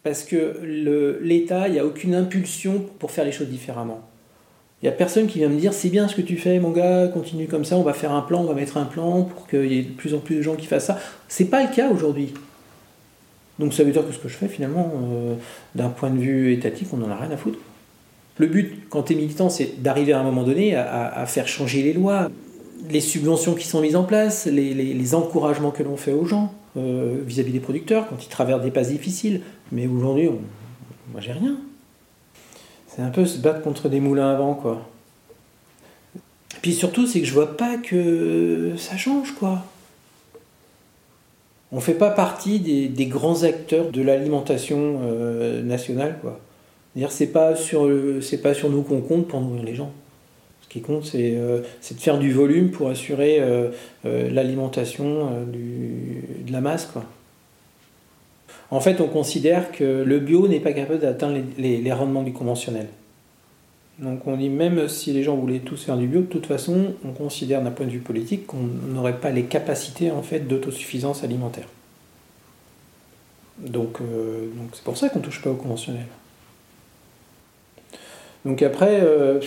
Parce 0.03 0.23
que 0.23 1.17
l'État, 1.21 1.67
il 1.67 1.73
n'y 1.73 1.79
a 1.79 1.85
aucune 1.85 2.15
impulsion 2.15 2.83
pour 2.99 3.11
faire 3.11 3.23
les 3.23 3.31
choses 3.31 3.49
différemment. 3.49 4.01
Il 4.81 4.85
n'y 4.85 4.89
a 4.89 4.91
personne 4.91 5.27
qui 5.27 5.39
vient 5.39 5.49
me 5.49 5.59
dire 5.59 5.73
c'est 5.73 5.89
bien 5.89 6.07
ce 6.07 6.15
que 6.15 6.21
tu 6.21 6.37
fais, 6.37 6.59
mon 6.59 6.71
gars, 6.71 7.07
continue 7.07 7.47
comme 7.47 7.65
ça, 7.65 7.77
on 7.77 7.83
va 7.83 7.93
faire 7.93 8.11
un 8.11 8.21
plan, 8.21 8.41
on 8.41 8.45
va 8.45 8.53
mettre 8.53 8.77
un 8.77 8.85
plan 8.85 9.23
pour 9.23 9.47
qu'il 9.47 9.71
y 9.71 9.79
ait 9.79 9.83
de 9.83 9.91
plus 9.91 10.13
en 10.13 10.19
plus 10.19 10.35
de 10.35 10.41
gens 10.41 10.55
qui 10.55 10.67
fassent 10.67 10.85
ça. 10.85 10.99
C'est 11.27 11.45
pas 11.45 11.63
le 11.63 11.73
cas 11.73 11.89
aujourd'hui. 11.89 12.33
Donc 13.59 13.73
ça 13.73 13.83
veut 13.83 13.91
dire 13.91 14.05
que 14.05 14.13
ce 14.13 14.19
que 14.19 14.27
je 14.27 14.35
fais 14.35 14.47
finalement, 14.47 14.91
euh, 15.03 15.35
d'un 15.73 15.89
point 15.89 16.11
de 16.11 16.19
vue 16.19 16.53
étatique, 16.53 16.89
on 16.93 16.97
n'en 16.97 17.09
a 17.09 17.15
rien 17.15 17.31
à 17.31 17.37
foutre. 17.37 17.57
Le 18.37 18.45
but, 18.45 18.87
quand 18.89 19.03
tu 19.03 19.13
es 19.13 19.15
militant, 19.15 19.49
c'est 19.49 19.81
d'arriver 19.81 20.13
à 20.13 20.19
un 20.19 20.23
moment 20.23 20.43
donné 20.43 20.75
à, 20.75 21.25
faire 21.25 21.47
changer 21.47 21.81
les 21.81 21.93
lois, 21.93 22.29
les 22.89 23.01
subventions 23.01 23.53
qui 23.55 23.67
sont 23.67 23.81
mises 23.81 23.95
en 23.95 24.03
place, 24.03 24.45
les, 24.45 25.15
encouragements 25.15 25.71
que 25.71 25.83
l'on 25.83 25.97
fait 25.97 26.13
aux 26.13 26.25
gens 26.25 26.53
euh, 26.75 27.17
vis-à-vis 27.25 27.51
des 27.51 27.59
producteurs 27.59 28.07
quand 28.07 28.23
ils 28.23 28.29
traversent 28.29 28.63
des 28.63 28.71
passes 28.71 28.89
difficiles. 28.89 29.41
Mais 29.71 29.87
aujourd'hui, 29.87 30.29
moi 31.11 31.21
j'ai 31.21 31.31
rien. 31.31 31.57
C'est 32.87 33.01
un 33.01 33.09
peu 33.09 33.25
se 33.25 33.39
battre 33.39 33.61
contre 33.61 33.89
des 33.89 33.99
moulins 33.99 34.31
à 34.31 34.35
vent, 34.35 34.53
quoi. 34.53 34.87
Puis 36.61 36.73
surtout, 36.73 37.05
c'est 37.05 37.19
que 37.19 37.27
je 37.27 37.33
vois 37.33 37.55
pas 37.55 37.77
que 37.77 38.73
ça 38.77 38.97
change, 38.97 39.35
quoi. 39.35 39.63
On 41.71 41.79
fait 41.79 41.93
pas 41.93 42.09
partie 42.09 42.59
des, 42.59 43.05
grands 43.05 43.43
acteurs 43.43 43.91
de 43.91 44.01
l'alimentation 44.01 45.01
euh, 45.03 45.61
nationale, 45.61 46.17
quoi. 46.21 46.39
C'est 47.09 47.27
pas 47.27 47.55
sur 47.55 47.87
c'est 48.23 48.41
pas 48.41 48.55
sur 48.55 48.71
nous 48.71 48.81
qu'on 48.81 49.01
compte 49.01 49.27
pour 49.27 49.39
nourrir 49.39 49.63
les 49.63 49.75
gens. 49.75 49.91
Ce 50.67 50.73
qui 50.73 50.81
compte, 50.81 51.05
c'est 51.05 51.33
euh, 51.35 51.61
de 51.61 51.99
faire 51.99 52.17
du 52.17 52.33
volume 52.33 52.71
pour 52.71 52.89
assurer 52.89 53.37
euh, 53.39 53.71
l'alimentation 54.03 55.29
de 55.47 56.51
la 56.51 56.59
masse. 56.59 56.89
En 58.69 58.81
fait, 58.81 58.99
on 58.99 59.07
considère 59.07 59.71
que 59.71 60.03
le 60.03 60.19
bio 60.19 60.47
n'est 60.49 60.59
pas 60.59 60.73
capable 60.73 60.99
d'atteindre 60.99 61.37
les, 61.57 61.93
rendements 61.93 62.23
du 62.23 62.33
conventionnel. 62.33 62.87
Donc 63.99 64.27
on 64.27 64.35
dit 64.35 64.49
même 64.49 64.89
si 64.89 65.13
les 65.13 65.23
gens 65.23 65.37
voulaient 65.37 65.59
tous 65.59 65.85
faire 65.85 65.97
du 65.97 66.05
bio, 66.05 66.21
de 66.21 66.25
toute 66.25 66.45
façon, 66.45 66.93
on 67.05 67.13
considère 67.13 67.63
d'un 67.63 67.71
point 67.71 67.85
de 67.85 67.91
vue 67.91 67.99
politique 67.99 68.45
qu'on 68.45 68.67
n'aurait 68.89 69.19
pas 69.19 69.31
les 69.31 69.43
capacités 69.43 70.11
en 70.11 70.21
fait 70.21 70.41
d'autosuffisance 70.41 71.23
alimentaire. 71.23 71.67
Donc 73.57 74.01
euh, 74.01 74.47
c'est 74.73 74.83
pour 74.83 74.97
ça 74.97 75.09
qu'on 75.09 75.19
touche 75.19 75.41
pas 75.41 75.49
au 75.49 75.55
conventionnel. 75.55 76.05
Donc 78.45 78.61
après, 78.61 79.01
euh, 79.01 79.39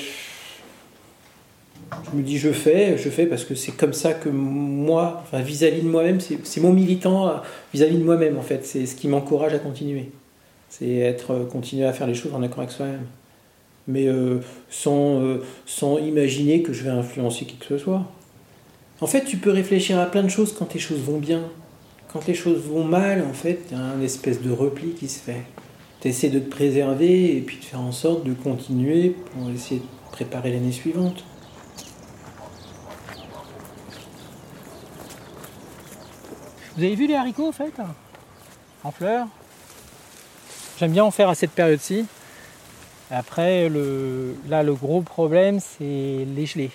je 2.11 2.16
me 2.16 2.22
dis 2.22 2.38
je 2.38 2.53
fais, 2.53 2.96
je 2.96 3.09
fais 3.09 3.26
parce 3.26 3.44
que 3.44 3.55
c'est 3.55 3.72
comme 3.72 3.92
ça 3.92 4.12
que 4.12 4.29
moi, 4.29 5.22
enfin, 5.22 5.40
vis-à-vis 5.40 5.83
de 5.83 5.88
moi-même, 5.88 6.18
c'est 6.20 6.61
mon 6.61 6.72
militant 6.72 7.42
vis-à-vis 7.72 7.98
de 7.98 8.05
moi-même 8.05 8.38
en 8.38 8.42
fait, 8.42 8.64
c'est 8.64 8.87
ce 8.87 8.94
qui 8.94 9.09
m'encourage 9.09 9.55
à 9.55 9.59
continuer. 9.59 10.11
C'est 10.68 10.98
être 10.98 11.48
continuer 11.50 11.85
à 11.85 11.92
faire 11.92 12.07
les 12.07 12.14
choses 12.14 12.33
en 12.35 12.42
accord 12.42 12.61
avec 12.61 12.70
soi-même 12.70 13.07
mais 13.90 14.07
euh, 14.07 14.38
sans, 14.70 15.20
euh, 15.20 15.42
sans 15.66 15.98
imaginer 15.98 16.62
que 16.62 16.72
je 16.72 16.85
vais 16.85 16.90
influencer 16.90 17.44
qui 17.44 17.57
que 17.57 17.66
ce 17.66 17.79
soit. 17.79 18.05
En 19.00 19.07
fait, 19.07 19.24
tu 19.24 19.38
peux 19.38 19.50
réfléchir 19.50 19.98
à 19.98 20.07
plein 20.07 20.22
de 20.22 20.29
choses 20.29 20.55
quand 20.57 20.72
les 20.74 20.81
choses 20.81 21.00
vont 21.00 21.18
bien. 21.18 21.42
Quand 22.12 22.26
les 22.26 22.35
choses 22.35 22.61
vont 22.61 22.85
mal, 22.85 23.24
en 23.29 23.33
fait, 23.33 23.61
il 23.70 23.76
y 23.76 23.81
a 23.81 23.83
un 23.83 24.00
espèce 24.03 24.42
de 24.42 24.50
repli 24.50 24.90
qui 24.90 25.09
se 25.09 25.20
fait. 25.20 25.42
Tu 26.00 26.09
essaies 26.09 26.29
de 26.29 26.38
te 26.38 26.50
préserver 26.50 27.37
et 27.37 27.40
puis 27.40 27.59
de 27.59 27.64
faire 27.64 27.81
en 27.81 27.92
sorte 27.92 28.24
de 28.24 28.33
continuer 28.33 29.11
pour 29.11 29.50
essayer 29.50 29.81
de 29.81 30.12
préparer 30.12 30.53
l'année 30.53 30.72
suivante. 30.72 31.24
Vous 36.76 36.85
avez 36.85 36.94
vu 36.94 37.06
les 37.06 37.14
haricots 37.14 37.48
en 37.48 37.52
fait 37.52 37.72
En 38.85 38.90
fleurs? 38.90 39.26
J'aime 40.78 40.92
bien 40.92 41.04
en 41.04 41.11
faire 41.11 41.28
à 41.28 41.35
cette 41.35 41.50
période-ci. 41.50 42.06
Après, 43.11 43.68
le, 43.68 44.37
là, 44.48 44.62
le 44.62 44.72
gros 44.72 45.02
problème, 45.02 45.59
c'est 45.59 46.24
les 46.35 46.46
gelées. 46.46 46.70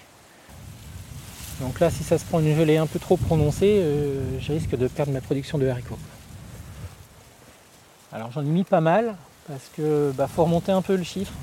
Donc 1.61 1.79
là, 1.79 1.89
si 1.89 2.03
ça 2.03 2.17
se 2.17 2.25
prend 2.25 2.39
une 2.39 2.55
gelée 2.55 2.75
un 2.75 2.87
peu 2.87 2.99
trop 2.99 3.15
prononcée, 3.15 3.79
euh, 3.79 4.21
je 4.41 4.51
risque 4.51 4.75
de 4.75 4.87
perdre 4.87 5.13
ma 5.13 5.21
production 5.21 5.57
de 5.57 5.67
haricots. 5.67 5.97
Alors 8.11 8.31
j'en 8.31 8.41
ai 8.41 8.49
mis 8.49 8.65
pas 8.65 8.81
mal, 8.81 9.15
parce 9.47 9.69
que 9.75 10.11
bah, 10.15 10.27
faut 10.27 10.43
remonter 10.43 10.73
un 10.73 10.81
peu 10.81 10.97
le 10.97 11.03
chiffre. 11.03 11.33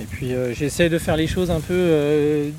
Et 0.00 0.04
puis 0.04 0.34
euh, 0.34 0.52
j'essaie 0.52 0.88
de 0.88 0.98
faire 0.98 1.16
les 1.16 1.28
choses 1.28 1.52
un 1.52 1.60
peu 1.60 1.74
euh, 1.74 2.50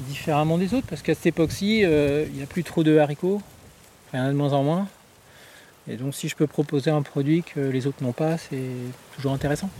différemment 0.00 0.58
des 0.58 0.74
autres, 0.74 0.86
parce 0.88 1.02
qu'à 1.02 1.14
cette 1.14 1.26
époque-ci, 1.26 1.80
il 1.80 2.32
n'y 2.34 2.42
a 2.42 2.46
plus 2.48 2.64
trop 2.64 2.82
de 2.82 2.98
haricots, 2.98 3.40
enfin, 4.08 4.28
de 4.28 4.34
moins 4.34 4.52
en 4.52 4.62
moins. 4.62 4.88
Et 5.90 5.96
donc 5.96 6.14
si 6.14 6.28
je 6.28 6.36
peux 6.36 6.46
proposer 6.46 6.90
un 6.90 7.02
produit 7.02 7.42
que 7.42 7.60
les 7.60 7.86
autres 7.86 8.02
n'ont 8.02 8.12
pas, 8.12 8.36
c'est 8.36 8.70
toujours 9.16 9.32
intéressant. 9.32 9.70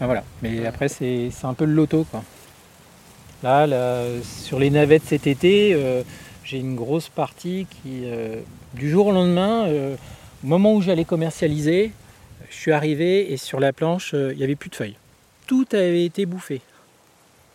voilà. 0.00 0.24
Mais 0.42 0.66
après 0.66 0.88
c'est 0.88 1.30
un 1.44 1.54
peu 1.54 1.64
le 1.64 1.72
loto 1.72 2.04
quoi. 2.10 2.24
Là, 3.42 3.66
sur 4.22 4.60
les 4.60 4.70
navettes 4.70 5.02
cet 5.04 5.26
été, 5.26 5.74
euh, 5.74 6.02
j'ai 6.44 6.58
une 6.58 6.76
grosse 6.76 7.08
partie 7.08 7.66
qui, 7.68 8.02
euh, 8.04 8.40
du 8.74 8.88
jour 8.88 9.08
au 9.08 9.12
lendemain, 9.12 9.66
euh, 9.66 9.96
au 10.44 10.46
moment 10.46 10.74
où 10.74 10.80
j'allais 10.80 11.04
commercialiser, 11.04 11.90
je 12.50 12.54
suis 12.54 12.70
arrivé 12.70 13.32
et 13.32 13.36
sur 13.36 13.58
la 13.58 13.72
planche, 13.72 14.12
il 14.14 14.36
n'y 14.36 14.44
avait 14.44 14.54
plus 14.54 14.70
de 14.70 14.76
feuilles. 14.76 14.96
Tout 15.48 15.66
avait 15.72 16.04
été 16.04 16.24
bouffé. 16.24 16.60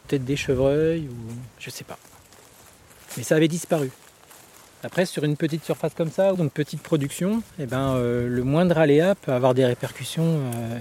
Peut-être 0.08 0.26
des 0.26 0.36
chevreuils 0.36 1.08
ou 1.10 1.16
je 1.60 1.70
sais 1.70 1.84
pas. 1.84 1.98
Mais 3.18 3.24
ça 3.24 3.36
avait 3.36 3.48
disparu. 3.48 3.92
Après, 4.84 5.06
sur 5.06 5.24
une 5.24 5.36
petite 5.36 5.66
surface 5.66 5.94
comme 5.96 6.12
ça, 6.12 6.34
ou 6.34 6.38
une 6.38 6.52
petite 6.52 6.82
production, 6.82 7.42
eh 7.60 7.66
ben, 7.66 7.96
euh, 7.96 8.28
le 8.28 8.44
moindre 8.44 8.78
aléa 8.78 9.16
peut 9.16 9.34
avoir 9.34 9.56
des 9.56 9.66
répercussions 9.66 10.40
euh, 10.56 10.80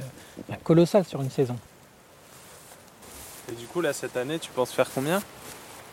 colossales 0.63 1.07
sur 1.07 1.23
une 1.23 1.31
saison. 1.31 1.57
Et 3.51 3.55
du 3.55 3.67
coup, 3.67 3.81
là, 3.81 3.93
cette 3.95 4.17
année, 4.17 4.39
tu 4.39 4.51
penses 4.51 4.73
faire 4.73 4.91
combien 4.95 5.23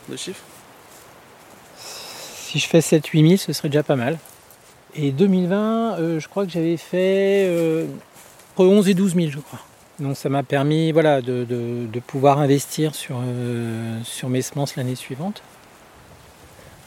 de 0.09 0.17
chiffres? 0.17 0.43
Si 1.77 2.59
je 2.59 2.67
fais 2.67 2.79
7-8 2.79 3.25
000, 3.25 3.37
ce 3.37 3.53
serait 3.53 3.69
déjà 3.69 3.83
pas 3.83 3.95
mal. 3.95 4.19
Et 4.95 5.11
2020, 5.11 5.97
euh, 5.97 6.19
je 6.19 6.27
crois 6.27 6.45
que 6.45 6.51
j'avais 6.51 6.77
fait 6.77 7.87
entre 8.53 8.67
11 8.67 8.89
et 8.89 8.93
12 8.93 9.15
000, 9.15 9.31
je 9.31 9.39
crois. 9.39 9.59
Donc 9.99 10.17
ça 10.17 10.29
m'a 10.29 10.43
permis 10.43 10.91
voilà, 10.91 11.21
de, 11.21 11.99
pouvoir 12.07 12.39
investir 12.39 12.95
sur, 12.95 13.21
sur 14.03 14.29
mes 14.29 14.41
semences 14.41 14.75
l'année 14.75 14.95
suivante. 14.95 15.43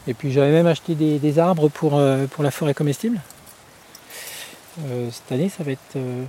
Et 0.08 0.14
puis 0.14 0.30
j'avais 0.30 0.52
même 0.52 0.66
acheté 0.66 0.94
des, 0.94 1.38
arbres 1.38 1.68
pour, 1.68 1.96
euh, 1.96 2.26
pour 2.26 2.44
la 2.44 2.50
forêt 2.50 2.74
comestible. 2.74 3.20
Euh, 4.84 5.10
cette 5.10 5.32
année, 5.32 5.48
ça 5.48 5.64
va 5.64 5.72
être 5.72 5.96
euh, 5.96 6.24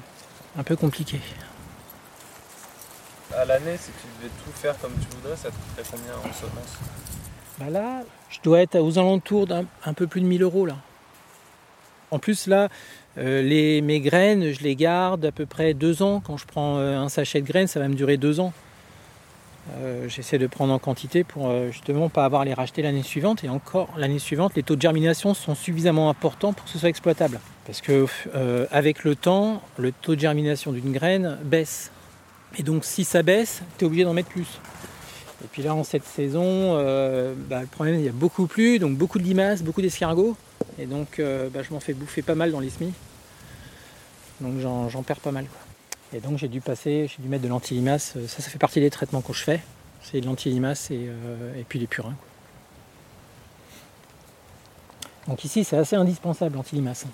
un 0.57 0.63
peu 0.63 0.75
compliqué. 0.75 1.19
À 3.35 3.45
l'année, 3.45 3.77
si 3.77 3.91
tu 3.91 4.07
devais 4.17 4.33
tout 4.43 4.51
faire 4.51 4.77
comme 4.79 4.93
tu 4.93 5.15
voudrais, 5.15 5.35
ça 5.35 5.49
te 5.49 5.53
coûterait 5.53 5.87
combien 5.91 6.13
en 6.13 6.33
semences? 6.33 6.77
Bah 7.59 7.69
Là, 7.69 8.03
je 8.29 8.39
dois 8.41 8.61
être 8.61 8.79
aux 8.79 8.97
alentours 8.97 9.45
d'un 9.45 9.65
peu 9.95 10.07
plus 10.07 10.21
de 10.21 10.25
1000 10.25 10.41
euros. 10.41 10.65
Là. 10.65 10.77
En 12.09 12.17
plus, 12.17 12.47
là, 12.47 12.69
les, 13.17 13.81
mes 13.81 13.99
graines, 13.99 14.51
je 14.53 14.61
les 14.61 14.75
garde 14.75 15.25
à 15.25 15.31
peu 15.31 15.45
près 15.45 15.73
deux 15.73 16.01
ans. 16.01 16.21
Quand 16.25 16.37
je 16.37 16.45
prends 16.45 16.77
un 16.77 17.09
sachet 17.09 17.41
de 17.41 17.47
graines, 17.47 17.67
ça 17.67 17.79
va 17.79 17.87
me 17.87 17.95
durer 17.95 18.17
deux 18.17 18.39
ans. 18.39 18.53
Euh, 19.75 20.07
j'essaie 20.07 20.37
de 20.37 20.47
prendre 20.47 20.73
en 20.73 20.79
quantité 20.79 21.23
pour 21.23 21.49
euh, 21.49 21.71
justement 21.71 22.09
pas 22.09 22.23
avoir 22.23 22.45
les 22.45 22.53
racheter 22.53 22.81
l'année 22.81 23.03
suivante. 23.03 23.43
Et 23.43 23.49
encore 23.49 23.89
l'année 23.97 24.19
suivante, 24.19 24.53
les 24.55 24.63
taux 24.63 24.75
de 24.75 24.81
germination 24.81 25.33
sont 25.33 25.55
suffisamment 25.55 26.09
importants 26.09 26.53
pour 26.53 26.65
que 26.65 26.71
ce 26.71 26.79
soit 26.79 26.89
exploitable. 26.89 27.39
Parce 27.65 27.81
que 27.81 28.05
euh, 28.35 28.65
avec 28.71 29.03
le 29.03 29.15
temps, 29.15 29.61
le 29.77 29.91
taux 29.91 30.15
de 30.15 30.21
germination 30.21 30.71
d'une 30.71 30.91
graine 30.91 31.37
baisse. 31.43 31.91
Et 32.57 32.63
donc 32.63 32.85
si 32.85 33.03
ça 33.03 33.23
baisse, 33.23 33.61
tu 33.77 33.83
es 33.83 33.87
obligé 33.87 34.03
d'en 34.05 34.13
mettre 34.13 34.29
plus. 34.29 34.59
Et 35.43 35.47
puis 35.51 35.61
là 35.61 35.75
en 35.75 35.83
cette 35.83 36.05
saison, 36.05 36.73
bah, 37.49 37.61
le 37.61 37.67
problème 37.67 37.95
il 37.95 38.05
y 38.05 38.09
a 38.09 38.13
beaucoup 38.13 38.47
plus, 38.47 38.79
donc 38.79 38.97
beaucoup 38.97 39.19
de 39.19 39.23
limaces, 39.23 39.61
beaucoup 39.61 39.83
d'escargots. 39.83 40.35
Et 40.79 40.85
donc 40.85 41.19
bah, 41.19 41.63
je 41.63 41.73
m'en 41.73 41.79
fais 41.79 41.93
bouffer 41.93 42.21
pas 42.21 42.35
mal 42.35 42.51
dans 42.51 42.59
les 42.59 42.69
semis. 42.69 42.93
Donc 44.41 44.59
j'en 44.59 45.03
perds 45.03 45.19
pas 45.19 45.31
mal. 45.31 45.45
Et 46.13 46.19
donc 46.19 46.37
j'ai 46.37 46.47
dû 46.47 46.61
passer, 46.61 47.09
j'ai 47.09 47.21
dû 47.21 47.27
mettre 47.27 47.43
de 47.43 47.49
l'anti-limace. 47.49 48.13
Euh, 48.15 48.27
ça, 48.27 48.41
ça 48.41 48.49
fait 48.49 48.59
partie 48.59 48.79
des 48.79 48.89
traitements 48.89 49.21
que 49.21 49.33
je 49.33 49.43
fais. 49.43 49.59
C'est 50.01 50.21
de 50.21 50.25
l'anti-limace 50.25 50.91
et, 50.91 51.07
euh, 51.07 51.59
et, 51.59 51.63
puis 51.63 51.79
des 51.79 51.87
purins. 51.87 52.15
Donc 55.27 55.43
ici 55.43 55.63
c'est 55.65 55.75
assez 55.75 55.95
indispensable 55.95 56.55
l'anti-limace. 56.55 57.05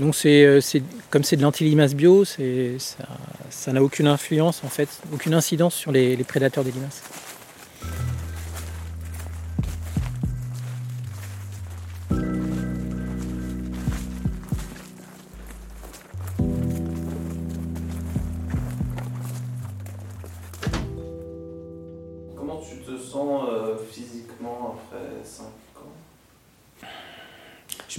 Donc 0.00 0.14
c'est, 0.14 0.62
comme 1.10 1.24
c'est 1.24 1.36
de 1.36 1.42
l'antilimace 1.42 1.94
bio, 1.94 2.24
ça 2.24 3.72
n'a 3.72 3.82
aucune 3.82 4.06
influence 4.06 4.62
en 4.64 4.68
fait, 4.68 4.88
aucune 5.12 5.34
incidence 5.34 5.74
sur 5.74 5.90
les 5.90 6.16
prédateurs 6.18 6.62
des 6.62 6.70
limaces. 6.70 7.02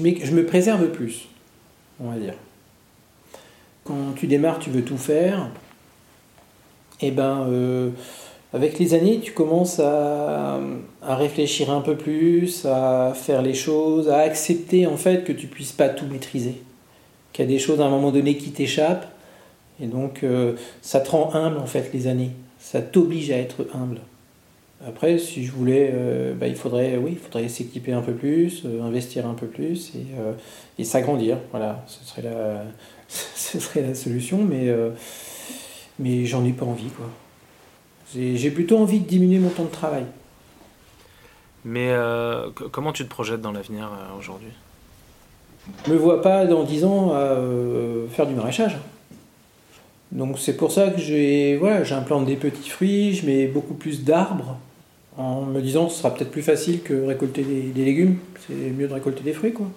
Je 0.04 0.32
me 0.32 0.46
préserve 0.46 0.88
plus, 0.90 1.28
on 2.00 2.10
va 2.10 2.18
dire. 2.18 2.34
Quand 3.84 4.14
tu 4.16 4.28
démarres, 4.28 4.60
tu 4.60 4.70
veux 4.70 4.84
tout 4.84 4.98
faire. 4.98 5.50
Et 7.02 7.08
eh 7.08 7.12
ben, 7.12 7.46
euh, 7.50 7.92
avec 8.54 8.78
les 8.78 8.94
années, 8.94 9.20
tu 9.20 9.32
commences 9.32 9.80
à, 9.80 10.60
réfléchir 11.02 11.70
un 11.70 11.82
peu 11.82 11.96
plus, 11.96 12.66
à 12.66 13.14
faire 13.16 13.42
les 13.42 13.54
choses, 13.54 14.10
à 14.10 14.20
accepter 14.20 14.86
en 14.86 14.98
fait 14.98 15.24
que 15.24 15.32
tu 15.32 15.48
puisses 15.48 15.72
pas 15.72 15.88
tout 15.88 16.06
maîtriser, 16.08 16.62
qu'il 17.32 17.46
y 17.46 17.48
a 17.48 17.52
des 17.52 17.60
choses 17.60 17.80
à 17.80 17.86
un 17.86 17.90
moment 17.90 18.12
donné 18.12 18.36
qui 18.38 18.52
t'échappent. 18.52 19.08
Et 19.82 19.86
donc, 19.86 20.24
euh, 20.24 20.56
ça 20.82 21.00
te 21.00 21.12
rend 21.12 21.34
humble 21.34 21.58
en 21.58 21.66
fait 21.66 21.92
les 21.94 22.08
années. 22.08 22.32
Ça 22.60 22.82
t'oblige 22.82 23.32
à 23.32 23.38
être 23.38 23.66
humble. 23.74 24.02
Après, 24.88 25.18
si 25.18 25.44
je 25.44 25.52
voulais, 25.52 25.92
euh, 25.94 26.34
bah, 26.34 26.48
il 26.48 26.56
faudrait, 26.56 26.96
oui, 26.96 27.12
il 27.12 27.18
faudrait 27.18 27.50
s'équiper 27.50 27.92
un 27.92 28.02
peu 28.02 28.14
plus, 28.14 28.64
euh, 28.66 28.82
investir 28.82 29.28
un 29.28 29.34
peu 29.34 29.48
plus 29.48 29.94
et, 29.96 30.06
euh, 30.18 30.32
et 30.78 30.86
s'agrandir. 30.86 31.38
Voilà, 31.52 31.84
ce 31.86 32.04
serait 32.06 32.22
la, 32.22 32.64
ce 33.10 33.60
serait 33.60 33.82
la 33.82 33.94
solution, 33.94 34.38
mais, 34.38 34.74
mais 36.00 36.26
j'en 36.26 36.46
ai 36.46 36.54
pas 36.54 36.66
envie, 36.66 36.90
quoi. 36.90 37.10
J'ai 38.16 38.50
plutôt 38.50 38.78
envie 38.80 39.00
de 39.00 39.08
diminuer 39.08 39.38
mon 39.38 39.50
temps 39.50 39.66
de 39.66 39.70
travail. 39.70 40.06
Mais 41.64 41.94
comment 42.72 42.92
tu 42.92 43.04
te 43.04 43.10
projettes 43.10 43.42
dans 43.42 43.52
l'avenir 43.52 43.92
aujourd'hui? 44.18 44.50
Je 45.86 45.92
me 45.92 45.98
vois 45.98 46.24
pas 46.24 46.46
dans 46.46 46.64
10 46.64 46.86
ans 46.86 47.10
faire 48.10 48.26
du 48.26 48.34
maraîchage. 48.34 48.78
Donc 50.12 50.40
c'est 50.40 50.58
pour 50.58 50.72
ça 50.72 50.90
que 50.90 51.00
j'ai 51.00 51.56
voilà, 51.58 51.84
j'implante 51.84 52.26
des 52.26 52.36
petits 52.36 52.70
fruits, 52.70 53.14
je 53.14 53.28
mets 53.28 53.46
beaucoup 53.46 53.76
plus 53.76 54.04
d'arbres 54.04 54.58
en 55.18 55.42
me 55.42 55.62
disant 55.62 55.88
que 55.88 55.92
ce 55.92 56.00
sera 56.00 56.14
peut-être 56.14 56.32
plus 56.32 56.42
facile 56.42 56.82
que 56.82 56.94
récolter 56.94 57.44
des, 57.44 57.86
légumes. 57.86 58.18
C'est 58.48 58.54
mieux 58.54 58.88
de 58.88 58.94
récolter 58.94 59.22
des 59.22 59.34
fruits, 59.34 59.54
quoi. 59.54 59.68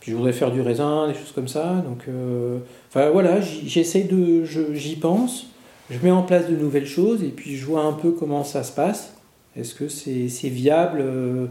Puis 0.00 0.12
je 0.12 0.16
voudrais 0.16 0.32
faire 0.32 0.50
du 0.50 0.62
raisin, 0.62 1.08
des 1.08 1.14
choses 1.14 1.32
comme 1.34 1.48
ça. 1.48 1.84
Donc, 1.86 2.04
euh, 2.08 2.58
enfin 2.88 3.10
voilà, 3.10 3.40
j'essaie 3.40 4.04
de, 4.04 4.44
j'y 4.44 4.96
pense. 4.96 5.48
Je 5.90 5.98
mets 5.98 6.10
en 6.10 6.22
place 6.22 6.48
de 6.48 6.56
nouvelles 6.56 6.86
choses 6.86 7.22
et 7.22 7.28
puis 7.28 7.56
je 7.56 7.66
vois 7.66 7.82
un 7.82 7.92
peu 7.92 8.12
comment 8.12 8.44
ça 8.44 8.62
se 8.62 8.72
passe. 8.72 9.12
Est-ce 9.56 9.74
que 9.74 9.88
c'est 9.88 10.48
viable 10.48 11.00
euh, 11.02 11.46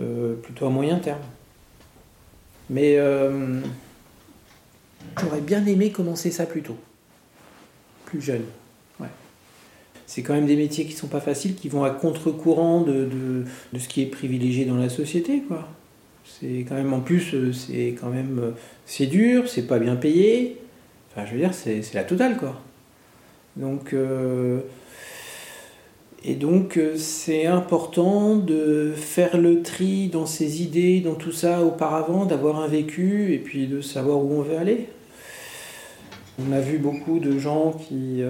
euh, 0.00 0.34
plutôt 0.34 0.66
à 0.66 0.70
moyen 0.70 0.98
terme? 0.98 1.20
Mais 2.70 2.96
j'aurais 5.20 5.40
bien 5.40 5.64
aimé 5.66 5.90
commencer 5.90 6.30
ça 6.30 6.46
plus 6.46 6.62
tôt, 6.62 6.78
plus 8.06 8.22
jeune 8.22 8.44
c'est 10.06 10.22
quand 10.22 10.34
même 10.34 10.46
des 10.46 10.56
métiers 10.56 10.84
qui 10.84 10.92
sont 10.92 11.06
pas 11.06 11.20
faciles, 11.20 11.54
qui 11.54 11.68
vont 11.68 11.84
à 11.84 11.90
contre-courant 11.90 12.82
de, 12.82 13.08
de, 13.72 13.78
ce 13.78 13.88
qui 13.88 14.02
est 14.02 14.06
privilégié 14.06 14.64
dans 14.64 14.76
la 14.76 14.88
société, 14.88 15.42
quoi. 15.46 15.68
C'est 16.24 16.64
quand 16.68 16.74
même, 16.74 16.92
en 16.92 17.00
plus, 17.00 17.34
euh, 17.34 17.52
c'est 17.52 17.94
quand 18.00 18.08
même, 18.08 18.38
euh, 18.38 18.50
c'est 18.86 19.06
dur, 19.06 19.48
c'est 19.48 19.66
pas 19.66 19.78
bien 19.78 19.96
payé. 19.96 20.58
Enfin, 21.10 21.26
je 21.26 21.32
veux 21.32 21.38
dire, 21.38 21.52
c'est 21.54 21.82
la 21.94 22.04
totale, 22.04 22.36
quoi. 22.36 22.60
Donc, 23.56 23.92
euh, 23.92 24.60
et 26.24 26.34
donc, 26.34 26.78
c'est 26.96 27.46
important 27.46 28.36
de 28.36 28.92
faire 28.94 29.36
le 29.36 29.62
tri 29.62 30.08
dans 30.08 30.26
ses 30.26 30.62
idées, 30.62 31.00
dans 31.00 31.14
tout 31.14 31.32
ça 31.32 31.62
auparavant, 31.62 32.24
d'avoir 32.24 32.60
un 32.60 32.68
vécu 32.68 33.34
et 33.34 33.38
puis 33.38 33.66
de 33.66 33.80
savoir 33.80 34.18
où 34.18 34.32
on 34.38 34.42
veut 34.42 34.56
aller. 34.56 34.88
On 36.38 36.52
a 36.52 36.60
vu 36.60 36.78
beaucoup 36.78 37.18
de 37.18 37.38
gens 37.38 37.72
qui 37.72 38.22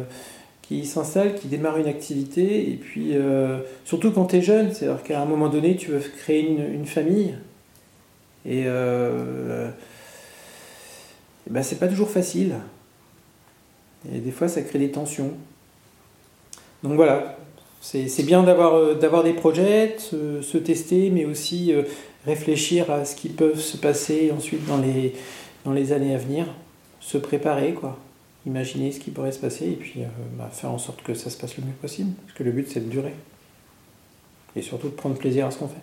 qui 0.63 0.87
s'installe, 0.87 1.35
qui 1.35 1.49
démarre 1.49 1.77
une 1.77 1.89
activité, 1.89 2.71
et 2.71 2.77
puis 2.77 3.11
euh, 3.13 3.59
surtout 3.85 4.13
quand 4.13 4.27
tu 4.27 4.37
es 4.37 4.43
jeune, 4.43 4.73
c'est-à-dire 4.73 5.03
qu'à 5.03 5.21
un 5.21 5.25
moment 5.25 5.49
donné, 5.49 5.77
tu 5.77 5.91
veux 5.91 6.01
créer 6.01 6.49
une, 6.49 6.87
famille, 6.87 7.35
et, 8.47 8.65
euh, 8.67 9.69
ben, 11.51 11.63
c'est 11.63 11.79
pas 11.79 11.89
toujours 11.89 12.11
facile. 12.11 12.55
Et 14.13 14.19
des 14.19 14.31
fois, 14.31 14.49
ça 14.49 14.63
crée 14.63 14.79
des 14.79 14.91
tensions. 14.91 15.33
Donc 16.83 16.95
voilà, 16.95 17.37
c'est 17.81 18.27
bien 18.27 18.43
d'avoir 18.43 18.75
euh, 18.75 18.95
d'avoir 18.95 19.23
des 19.25 19.33
projets, 19.33 19.97
se, 19.99 20.59
tester, 20.59 21.11
mais 21.11 21.25
aussi 21.25 21.75
réfléchir 22.25 22.91
à 22.91 23.05
ce 23.05 23.17
qui 23.17 23.29
peut 23.29 23.57
se 23.57 23.77
passer 23.77 24.33
ensuite 24.37 24.65
dans 24.67 24.79
les, 24.79 25.15
dans 25.65 25.73
les 25.73 25.93
années 25.93 26.15
à 26.15 26.19
venir, 26.19 26.47
se 27.01 27.19
préparer, 27.19 27.75
quoi 27.75 27.99
imaginer 28.47 28.93
ce 28.93 29.01
qui 29.01 29.11
pourrait 29.11 29.33
se 29.33 29.39
passer 29.39 29.71
et 29.71 29.77
puis 29.77 30.03
euh, 30.03 30.09
bah, 30.37 30.51
faire 30.53 30.71
en 30.71 30.79
sorte 30.79 31.03
que 31.03 31.15
ça 31.15 31.31
se 31.31 31.37
passe 31.37 31.57
le 31.57 31.65
mieux 31.65 31.73
possible. 31.73 32.13
Parce 32.25 32.37
que 32.37 32.43
le 32.43 32.53
but, 32.53 32.69
c'est 32.69 32.81
de 32.81 32.91
durer. 32.91 33.15
Et 34.57 34.63
surtout 34.63 34.89
de 34.89 34.95
prendre 34.95 35.17
plaisir 35.17 35.47
à 35.47 35.51
ce 35.51 35.59
qu'on 35.59 35.69
fait. 35.69 35.81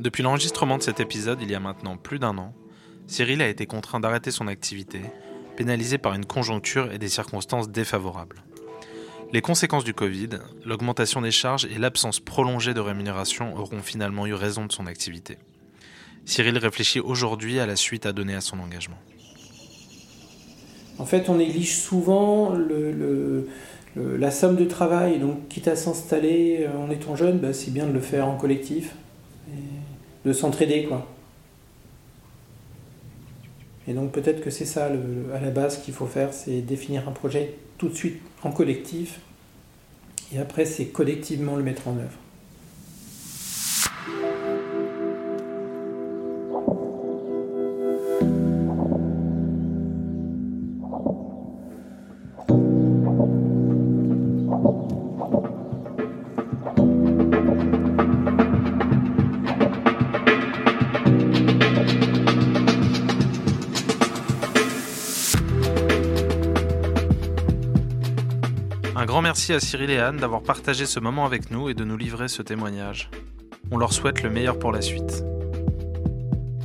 Depuis 0.00 0.22
l'enregistrement 0.22 0.78
de 0.78 0.82
cet 0.82 1.00
épisode 1.00 1.42
il 1.42 1.50
y 1.50 1.54
a 1.54 1.60
maintenant 1.60 1.96
plus 1.96 2.18
d'un 2.18 2.38
an, 2.38 2.54
Cyril 3.06 3.42
a 3.42 3.48
été 3.48 3.66
contraint 3.66 4.00
d'arrêter 4.00 4.30
son 4.30 4.48
activité, 4.48 5.02
pénalisé 5.56 5.98
par 5.98 6.14
une 6.14 6.24
conjoncture 6.24 6.92
et 6.92 6.98
des 6.98 7.08
circonstances 7.08 7.68
défavorables. 7.68 8.42
Les 9.30 9.42
conséquences 9.42 9.84
du 9.84 9.92
Covid, 9.92 10.30
l'augmentation 10.64 11.20
des 11.20 11.30
charges 11.30 11.66
et 11.66 11.78
l'absence 11.78 12.18
prolongée 12.18 12.72
de 12.72 12.80
rémunération 12.80 13.54
auront 13.58 13.82
finalement 13.82 14.26
eu 14.26 14.32
raison 14.32 14.64
de 14.64 14.72
son 14.72 14.86
activité. 14.86 15.36
Cyril 16.24 16.56
réfléchit 16.56 17.00
aujourd'hui 17.00 17.60
à 17.60 17.66
la 17.66 17.76
suite 17.76 18.06
à 18.06 18.12
donner 18.12 18.34
à 18.34 18.40
son 18.40 18.58
engagement. 18.58 18.96
En 20.98 21.04
fait, 21.04 21.28
on 21.28 21.34
néglige 21.34 21.76
souvent 21.76 22.56
la 23.96 24.30
somme 24.30 24.56
de 24.56 24.64
travail. 24.64 25.18
Donc, 25.18 25.46
quitte 25.48 25.68
à 25.68 25.76
s'installer 25.76 26.66
euh, 26.66 26.78
en 26.78 26.90
étant 26.90 27.14
jeune, 27.14 27.38
bah, 27.38 27.52
c'est 27.52 27.70
bien 27.70 27.86
de 27.86 27.92
le 27.92 28.00
faire 28.00 28.26
en 28.26 28.36
collectif, 28.36 28.94
de 30.24 30.32
s'entraider. 30.32 30.84
quoi. 30.84 31.06
Et 33.86 33.92
donc, 33.92 34.12
peut-être 34.12 34.42
que 34.42 34.50
c'est 34.50 34.64
ça, 34.64 34.86
à 35.34 35.40
la 35.40 35.50
base, 35.50 35.82
qu'il 35.82 35.92
faut 35.92 36.06
faire, 36.06 36.32
c'est 36.32 36.62
définir 36.62 37.06
un 37.06 37.12
projet 37.12 37.54
tout 37.78 37.88
de 37.88 37.94
suite 37.94 38.20
en 38.42 38.50
collectif, 38.50 39.20
et 40.32 40.38
après 40.38 40.66
c'est 40.66 40.86
collectivement 40.86 41.56
le 41.56 41.62
mettre 41.62 41.88
en 41.88 41.96
œuvre. 41.96 42.18
Merci 69.28 69.52
à 69.52 69.60
Cyril 69.60 69.90
et 69.90 69.98
Anne 69.98 70.16
d'avoir 70.16 70.42
partagé 70.42 70.86
ce 70.86 71.00
moment 71.00 71.26
avec 71.26 71.50
nous 71.50 71.68
et 71.68 71.74
de 71.74 71.84
nous 71.84 71.98
livrer 71.98 72.28
ce 72.28 72.40
témoignage. 72.40 73.10
On 73.70 73.76
leur 73.76 73.92
souhaite 73.92 74.22
le 74.22 74.30
meilleur 74.30 74.58
pour 74.58 74.72
la 74.72 74.80
suite. 74.80 75.22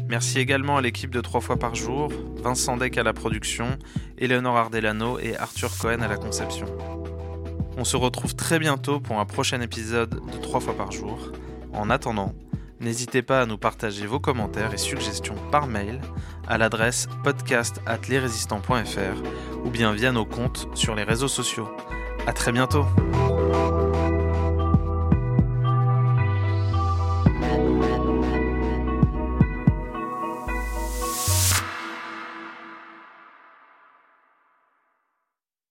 Merci 0.08 0.40
également 0.40 0.78
à 0.78 0.82
l'équipe 0.82 1.12
de 1.12 1.20
3 1.20 1.42
fois 1.42 1.58
par 1.58 1.76
jour, 1.76 2.10
Vincent 2.38 2.78
Deck 2.78 2.98
à 2.98 3.04
la 3.04 3.12
production, 3.12 3.78
Eleonore 4.18 4.56
Ardelano 4.56 5.20
et 5.20 5.36
Arthur 5.36 5.78
Cohen 5.78 6.00
à 6.00 6.08
la 6.08 6.16
conception. 6.16 6.68
On 7.76 7.84
se 7.84 7.98
retrouve 7.98 8.34
très 8.34 8.60
bientôt 8.60 9.02
pour 9.02 9.20
un 9.20 9.26
prochain 9.26 9.60
épisode 9.60 10.22
de 10.32 10.38
3 10.42 10.62
fois 10.62 10.78
par 10.78 10.94
jour. 10.94 11.34
En 11.74 11.90
attendant, 11.90 12.34
n'hésitez 12.80 13.24
pas 13.24 13.42
à 13.42 13.46
nous 13.46 13.58
partager 13.58 14.08
vos 14.08 14.22
commentaires 14.22 14.74
et 14.74 14.78
suggestions 14.78 15.36
par 15.52 15.68
mail 15.68 16.00
à 16.48 16.58
l'adresse 16.58 17.10
podcast 17.26 17.82
ou 19.66 19.70
bien 19.70 19.92
via 19.92 20.14
nos 20.14 20.26
comptes 20.26 20.70
sur 20.76 20.96
les 20.96 21.04
réseaux 21.04 21.28
sociaux. 21.28 21.68
À 22.26 22.34
très 22.34 22.52
bientôt. 22.52 22.86